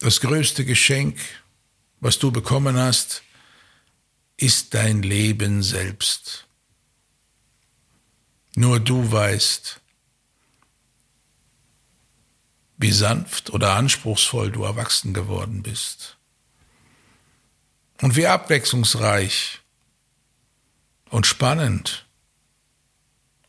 Das 0.00 0.20
größte 0.20 0.64
Geschenk, 0.64 1.20
was 2.00 2.18
du 2.18 2.32
bekommen 2.32 2.76
hast, 2.76 3.22
ist 4.38 4.72
dein 4.72 5.02
Leben 5.02 5.62
selbst. 5.62 6.46
Nur 8.56 8.80
du 8.80 9.12
weißt, 9.12 9.78
wie 12.78 12.92
sanft 12.92 13.50
oder 13.50 13.74
anspruchsvoll 13.74 14.50
du 14.50 14.64
erwachsen 14.64 15.12
geworden 15.12 15.62
bist 15.62 16.16
und 18.00 18.16
wie 18.16 18.26
abwechslungsreich 18.26 19.60
und 21.10 21.26
spannend 21.26 22.06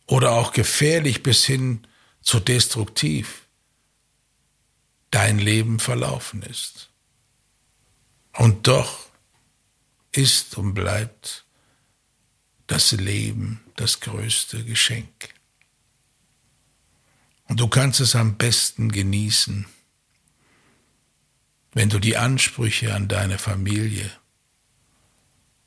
oder 0.05 0.33
auch 0.33 0.51
gefährlich 0.51 1.23
bis 1.23 1.45
hin 1.45 1.87
zu 2.21 2.41
destruktiv 2.41 3.40
dein 5.11 5.39
Leben 5.39 5.79
verlaufen 5.79 6.41
ist. 6.41 6.89
Und 8.33 8.67
doch 8.67 9.09
ist 10.13 10.57
und 10.57 10.73
bleibt 10.73 11.45
das 12.67 12.93
Leben 12.93 13.61
das 13.75 13.99
größte 13.99 14.63
Geschenk. 14.63 15.33
Und 17.47 17.59
du 17.59 17.67
kannst 17.67 17.99
es 17.99 18.15
am 18.15 18.37
besten 18.37 18.91
genießen, 18.91 19.65
wenn 21.73 21.89
du 21.89 21.99
die 21.99 22.15
Ansprüche 22.17 22.93
an 22.93 23.09
deine 23.09 23.37
Familie, 23.37 24.09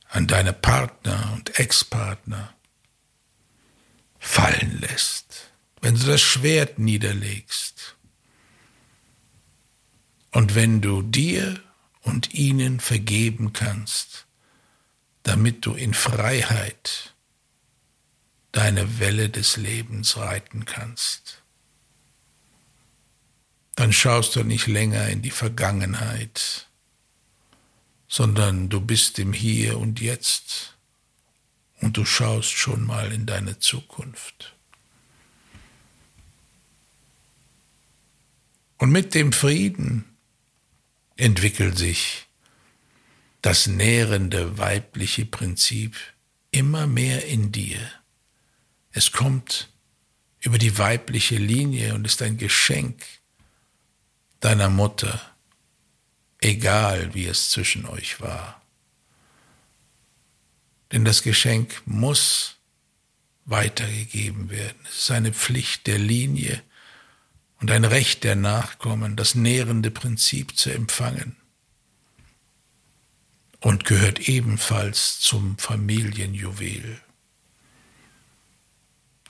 an 0.08 0.26
deine 0.26 0.52
Partner 0.52 1.32
und 1.34 1.58
Ex-Partner 1.58 2.54
fallen 4.18 4.80
lässt, 4.80 5.50
wenn 5.82 5.94
du 5.96 6.06
das 6.06 6.22
Schwert 6.22 6.78
niederlegst 6.78 7.93
und 10.34 10.56
wenn 10.56 10.80
du 10.80 11.00
dir 11.00 11.60
und 12.02 12.34
ihnen 12.34 12.80
vergeben 12.80 13.52
kannst, 13.52 14.26
damit 15.22 15.64
du 15.64 15.74
in 15.74 15.94
Freiheit 15.94 17.14
deine 18.50 18.98
Welle 18.98 19.30
des 19.30 19.56
Lebens 19.56 20.16
reiten 20.16 20.64
kannst. 20.64 21.40
Dann 23.76 23.92
schaust 23.92 24.34
du 24.34 24.42
nicht 24.42 24.66
länger 24.66 25.08
in 25.08 25.22
die 25.22 25.30
Vergangenheit, 25.30 26.68
sondern 28.08 28.68
du 28.68 28.80
bist 28.80 29.20
im 29.20 29.32
Hier 29.32 29.78
und 29.78 30.00
Jetzt 30.00 30.76
und 31.80 31.96
du 31.96 32.04
schaust 32.04 32.50
schon 32.50 32.84
mal 32.84 33.12
in 33.12 33.24
deine 33.24 33.60
Zukunft. 33.60 34.56
Und 38.78 38.90
mit 38.90 39.14
dem 39.14 39.32
Frieden 39.32 40.13
entwickelt 41.16 41.78
sich 41.78 42.26
das 43.42 43.66
nährende 43.66 44.58
weibliche 44.58 45.26
Prinzip 45.26 45.96
immer 46.50 46.86
mehr 46.86 47.26
in 47.26 47.52
dir. 47.52 47.78
Es 48.92 49.12
kommt 49.12 49.68
über 50.40 50.58
die 50.58 50.78
weibliche 50.78 51.36
Linie 51.36 51.94
und 51.94 52.06
ist 52.06 52.22
ein 52.22 52.38
Geschenk 52.38 53.04
deiner 54.40 54.68
Mutter, 54.68 55.20
egal 56.40 57.14
wie 57.14 57.26
es 57.26 57.50
zwischen 57.50 57.86
euch 57.86 58.20
war. 58.20 58.62
Denn 60.92 61.04
das 61.04 61.22
Geschenk 61.22 61.82
muss 61.86 62.56
weitergegeben 63.46 64.50
werden. 64.50 64.78
Es 64.88 65.00
ist 65.00 65.10
eine 65.10 65.32
Pflicht 65.32 65.86
der 65.86 65.98
Linie 65.98 66.62
und 67.64 67.70
ein 67.70 67.86
Recht 67.86 68.24
der 68.24 68.36
Nachkommen, 68.36 69.16
das 69.16 69.34
nährende 69.34 69.90
Prinzip 69.90 70.54
zu 70.54 70.68
empfangen 70.68 71.34
und 73.58 73.86
gehört 73.86 74.28
ebenfalls 74.28 75.18
zum 75.20 75.56
Familienjuwel. 75.56 77.00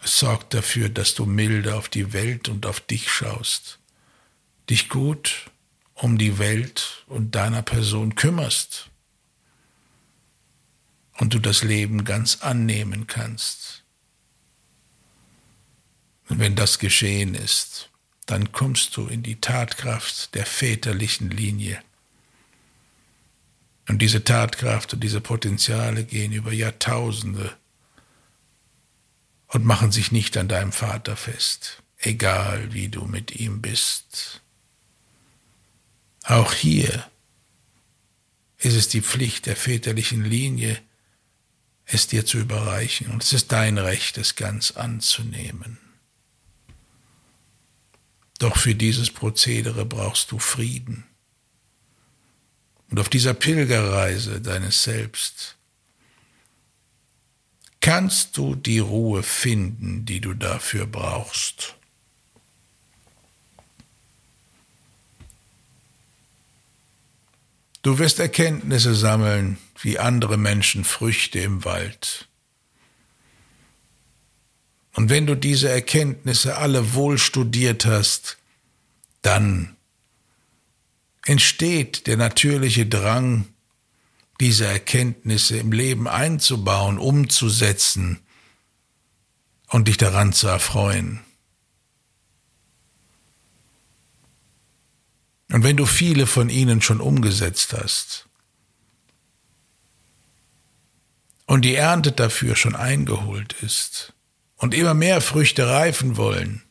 Es 0.02 0.18
sorgt 0.18 0.52
dafür, 0.52 0.88
dass 0.88 1.14
du 1.14 1.26
milde 1.26 1.76
auf 1.76 1.88
die 1.88 2.12
Welt 2.12 2.48
und 2.48 2.66
auf 2.66 2.80
dich 2.80 3.08
schaust, 3.08 3.78
dich 4.68 4.88
gut 4.88 5.48
um 5.94 6.18
die 6.18 6.36
Welt 6.40 7.04
und 7.06 7.36
deiner 7.36 7.62
Person 7.62 8.16
kümmerst 8.16 8.90
und 11.18 11.34
du 11.34 11.38
das 11.38 11.62
Leben 11.62 12.04
ganz 12.04 12.42
annehmen 12.42 13.06
kannst. 13.06 13.84
Und 16.28 16.40
wenn 16.40 16.56
das 16.56 16.80
geschehen 16.80 17.36
ist, 17.36 17.90
dann 18.26 18.52
kommst 18.52 18.96
du 18.96 19.06
in 19.06 19.22
die 19.22 19.40
Tatkraft 19.40 20.34
der 20.34 20.46
väterlichen 20.46 21.30
Linie. 21.30 21.82
Und 23.88 24.00
diese 24.00 24.24
Tatkraft 24.24 24.94
und 24.94 25.00
diese 25.00 25.20
Potenziale 25.20 26.04
gehen 26.04 26.32
über 26.32 26.52
Jahrtausende 26.52 27.54
und 29.48 29.64
machen 29.64 29.92
sich 29.92 30.10
nicht 30.10 30.36
an 30.36 30.48
deinem 30.48 30.72
Vater 30.72 31.16
fest, 31.16 31.82
egal 31.98 32.72
wie 32.72 32.88
du 32.88 33.04
mit 33.04 33.36
ihm 33.36 33.60
bist. 33.60 34.40
Auch 36.24 36.54
hier 36.54 37.06
ist 38.58 38.74
es 38.74 38.88
die 38.88 39.02
Pflicht 39.02 39.44
der 39.44 39.56
väterlichen 39.56 40.24
Linie, 40.24 40.80
es 41.84 42.06
dir 42.06 42.24
zu 42.24 42.38
überreichen, 42.38 43.08
und 43.08 43.22
es 43.22 43.34
ist 43.34 43.52
dein 43.52 43.76
Recht, 43.76 44.16
es 44.16 44.36
ganz 44.36 44.70
anzunehmen. 44.70 45.78
Doch 48.44 48.58
für 48.58 48.74
dieses 48.74 49.10
Prozedere 49.10 49.86
brauchst 49.86 50.30
du 50.30 50.38
Frieden. 50.38 51.04
Und 52.90 53.00
auf 53.00 53.08
dieser 53.08 53.32
Pilgerreise 53.32 54.42
deines 54.42 54.82
Selbst 54.82 55.56
kannst 57.80 58.36
du 58.36 58.54
die 58.54 58.80
Ruhe 58.80 59.22
finden, 59.22 60.04
die 60.04 60.20
du 60.20 60.34
dafür 60.34 60.84
brauchst. 60.84 61.76
Du 67.80 67.98
wirst 67.98 68.18
Erkenntnisse 68.18 68.94
sammeln, 68.94 69.56
wie 69.80 69.98
andere 69.98 70.36
Menschen 70.36 70.84
Früchte 70.84 71.38
im 71.38 71.64
Wald. 71.64 72.28
Und 74.94 75.10
wenn 75.10 75.26
du 75.26 75.34
diese 75.34 75.68
Erkenntnisse 75.68 76.56
alle 76.56 76.94
wohl 76.94 77.18
studiert 77.18 77.84
hast, 77.84 78.38
dann 79.22 79.76
entsteht 81.26 82.06
der 82.06 82.16
natürliche 82.16 82.86
Drang, 82.86 83.48
diese 84.40 84.66
Erkenntnisse 84.66 85.56
im 85.56 85.72
Leben 85.72 86.06
einzubauen, 86.06 86.98
umzusetzen 86.98 88.20
und 89.68 89.88
dich 89.88 89.96
daran 89.96 90.32
zu 90.32 90.46
erfreuen. 90.46 91.20
Und 95.50 95.62
wenn 95.62 95.76
du 95.76 95.86
viele 95.86 96.26
von 96.26 96.50
ihnen 96.50 96.82
schon 96.82 97.00
umgesetzt 97.00 97.72
hast 97.72 98.28
und 101.46 101.62
die 101.64 101.74
Ernte 101.74 102.12
dafür 102.12 102.56
schon 102.56 102.74
eingeholt 102.74 103.54
ist 103.62 104.14
und 104.56 104.74
immer 104.74 104.94
mehr 104.94 105.20
Früchte 105.20 105.68
reifen 105.68 106.16
wollen, 106.16 106.62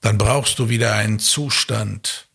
dann 0.00 0.18
brauchst 0.18 0.58
du 0.58 0.68
wieder 0.68 0.94
einen 0.94 1.18
Zustand, 1.18 2.28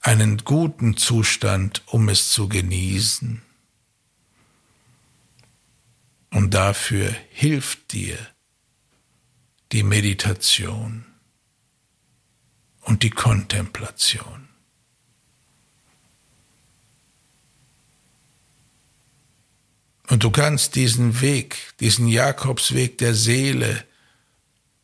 einen 0.00 0.38
guten 0.38 0.96
Zustand, 0.96 1.82
um 1.86 2.08
es 2.08 2.28
zu 2.30 2.48
genießen. 2.48 3.42
Und 6.30 6.54
dafür 6.54 7.14
hilft 7.30 7.92
dir 7.92 8.18
die 9.72 9.82
Meditation 9.82 11.04
und 12.82 13.02
die 13.02 13.10
Kontemplation. 13.10 14.45
Und 20.08 20.22
du 20.22 20.30
kannst 20.30 20.76
diesen 20.76 21.20
Weg, 21.20 21.74
diesen 21.80 22.06
Jakobsweg 22.06 22.98
der 22.98 23.14
Seele, 23.14 23.84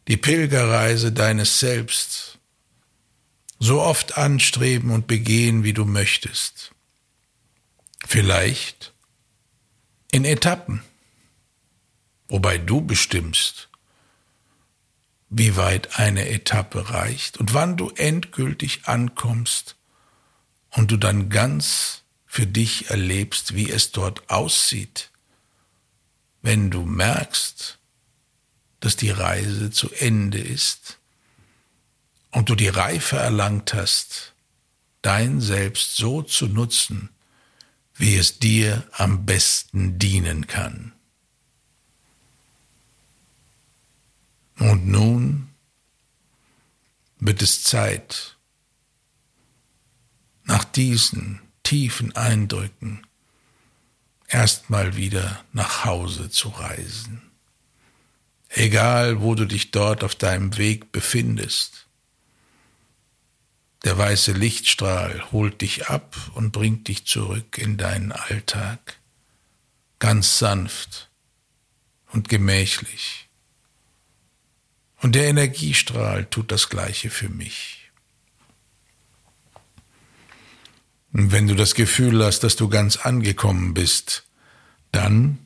die 0.08 0.16
Pilgerreise 0.16 1.12
deines 1.12 1.60
Selbst, 1.60 2.38
so 3.60 3.80
oft 3.80 4.18
anstreben 4.18 4.90
und 4.90 5.06
begehen, 5.06 5.62
wie 5.62 5.72
du 5.72 5.84
möchtest. 5.84 6.72
Vielleicht 8.04 8.92
in 10.10 10.24
Etappen, 10.24 10.82
wobei 12.26 12.58
du 12.58 12.80
bestimmst, 12.80 13.68
wie 15.30 15.56
weit 15.56 16.00
eine 16.00 16.28
Etappe 16.28 16.90
reicht 16.90 17.38
und 17.38 17.54
wann 17.54 17.76
du 17.76 17.90
endgültig 17.90 18.86
ankommst 18.86 19.76
und 20.70 20.90
du 20.90 20.96
dann 20.96 21.30
ganz 21.30 22.02
für 22.26 22.46
dich 22.46 22.90
erlebst, 22.90 23.54
wie 23.54 23.70
es 23.70 23.92
dort 23.92 24.28
aussieht, 24.28 25.11
wenn 26.42 26.70
du 26.70 26.84
merkst, 26.84 27.78
dass 28.80 28.96
die 28.96 29.10
Reise 29.10 29.70
zu 29.70 29.90
Ende 29.92 30.38
ist 30.38 30.98
und 32.32 32.48
du 32.48 32.56
die 32.56 32.68
Reife 32.68 33.16
erlangt 33.16 33.74
hast, 33.74 34.34
dein 35.02 35.40
Selbst 35.40 35.96
so 35.96 36.22
zu 36.22 36.46
nutzen, 36.46 37.10
wie 37.94 38.16
es 38.16 38.38
dir 38.38 38.86
am 38.92 39.24
besten 39.24 39.98
dienen 39.98 40.46
kann. 40.46 40.92
Und 44.58 44.86
nun 44.86 45.48
wird 47.18 47.42
es 47.42 47.62
Zeit, 47.62 48.36
nach 50.44 50.64
diesen 50.64 51.40
tiefen 51.62 52.14
Eindrücken 52.16 53.06
erstmal 54.32 54.96
wieder 54.96 55.44
nach 55.52 55.84
Hause 55.84 56.30
zu 56.30 56.48
reisen. 56.48 57.22
Egal, 58.48 59.20
wo 59.20 59.34
du 59.34 59.46
dich 59.46 59.70
dort 59.70 60.04
auf 60.04 60.14
deinem 60.14 60.56
Weg 60.56 60.92
befindest, 60.92 61.86
der 63.84 63.98
weiße 63.98 64.32
Lichtstrahl 64.32 65.32
holt 65.32 65.60
dich 65.60 65.88
ab 65.88 66.16
und 66.34 66.52
bringt 66.52 66.88
dich 66.88 67.04
zurück 67.04 67.58
in 67.58 67.76
deinen 67.76 68.12
Alltag, 68.12 68.98
ganz 69.98 70.38
sanft 70.38 71.10
und 72.12 72.28
gemächlich. 72.28 73.28
Und 75.00 75.16
der 75.16 75.26
Energiestrahl 75.26 76.26
tut 76.26 76.52
das 76.52 76.68
gleiche 76.68 77.10
für 77.10 77.28
mich. 77.28 77.90
Und 79.54 81.01
wenn 81.12 81.46
du 81.46 81.54
das 81.54 81.74
Gefühl 81.74 82.24
hast, 82.24 82.40
dass 82.40 82.56
du 82.56 82.68
ganz 82.68 82.96
angekommen 82.96 83.74
bist, 83.74 84.24
dann 84.92 85.38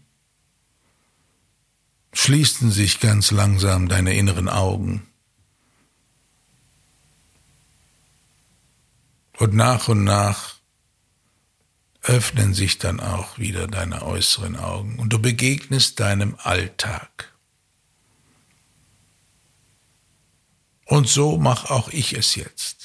schließen 2.12 2.70
sich 2.70 3.00
ganz 3.00 3.30
langsam 3.30 3.88
deine 3.88 4.16
inneren 4.16 4.48
Augen 4.48 5.06
Und 9.38 9.54
nach 9.54 9.88
und 9.88 10.04
nach 10.04 10.56
öffnen 12.02 12.54
sich 12.54 12.78
dann 12.78 13.00
auch 13.00 13.38
wieder 13.38 13.66
deine 13.66 14.02
äußeren 14.02 14.56
Augen 14.56 14.98
und 14.98 15.12
du 15.12 15.18
begegnest 15.18 16.00
deinem 16.00 16.36
Alltag. 16.38 17.32
Und 20.84 21.08
so 21.08 21.36
mach 21.36 21.70
auch 21.70 21.88
ich 21.88 22.12
es 22.12 22.36
jetzt. 22.36 22.75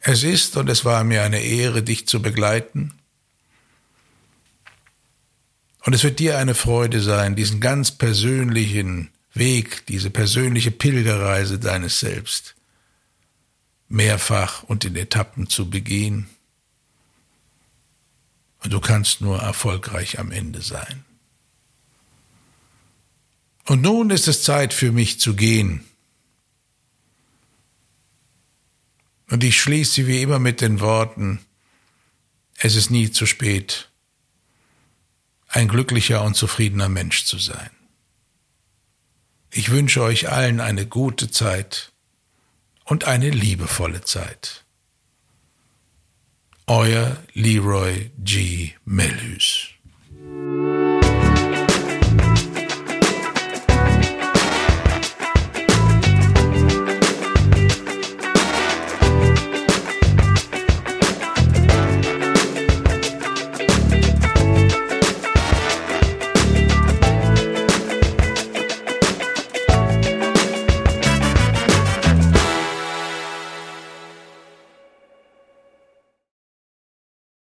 Es 0.00 0.22
ist 0.22 0.56
und 0.56 0.68
es 0.68 0.84
war 0.84 1.04
mir 1.04 1.22
eine 1.22 1.40
Ehre, 1.40 1.82
dich 1.82 2.08
zu 2.08 2.22
begleiten. 2.22 2.94
Und 5.84 5.94
es 5.94 6.02
wird 6.02 6.18
dir 6.18 6.38
eine 6.38 6.54
Freude 6.54 7.00
sein, 7.00 7.36
diesen 7.36 7.60
ganz 7.60 7.90
persönlichen 7.90 9.10
Weg, 9.32 9.86
diese 9.86 10.10
persönliche 10.10 10.70
Pilgerreise 10.70 11.58
deines 11.58 12.00
Selbst 12.00 12.56
mehrfach 13.88 14.62
und 14.62 14.84
in 14.84 14.96
Etappen 14.96 15.48
zu 15.48 15.68
begehen. 15.68 16.30
Und 18.62 18.72
du 18.72 18.80
kannst 18.80 19.20
nur 19.20 19.40
erfolgreich 19.40 20.18
am 20.18 20.30
Ende 20.30 20.62
sein. 20.62 21.04
Und 23.66 23.82
nun 23.82 24.10
ist 24.10 24.28
es 24.28 24.42
Zeit 24.42 24.72
für 24.72 24.92
mich 24.92 25.20
zu 25.20 25.34
gehen. 25.34 25.84
Und 29.30 29.44
ich 29.44 29.60
schließe 29.60 30.06
wie 30.06 30.22
immer 30.22 30.38
mit 30.38 30.60
den 30.60 30.80
Worten, 30.80 31.40
es 32.58 32.74
ist 32.74 32.90
nie 32.90 33.10
zu 33.10 33.26
spät, 33.26 33.88
ein 35.48 35.68
glücklicher 35.68 36.22
und 36.22 36.34
zufriedener 36.34 36.88
Mensch 36.88 37.24
zu 37.24 37.38
sein. 37.38 37.70
Ich 39.50 39.70
wünsche 39.70 40.02
euch 40.02 40.30
allen 40.30 40.60
eine 40.60 40.86
gute 40.86 41.30
Zeit 41.30 41.92
und 42.84 43.04
eine 43.04 43.30
liebevolle 43.30 44.02
Zeit. 44.02 44.64
Euer 46.66 47.16
Leroy 47.32 48.10
G. 48.18 48.72
Melhus. 48.84 49.70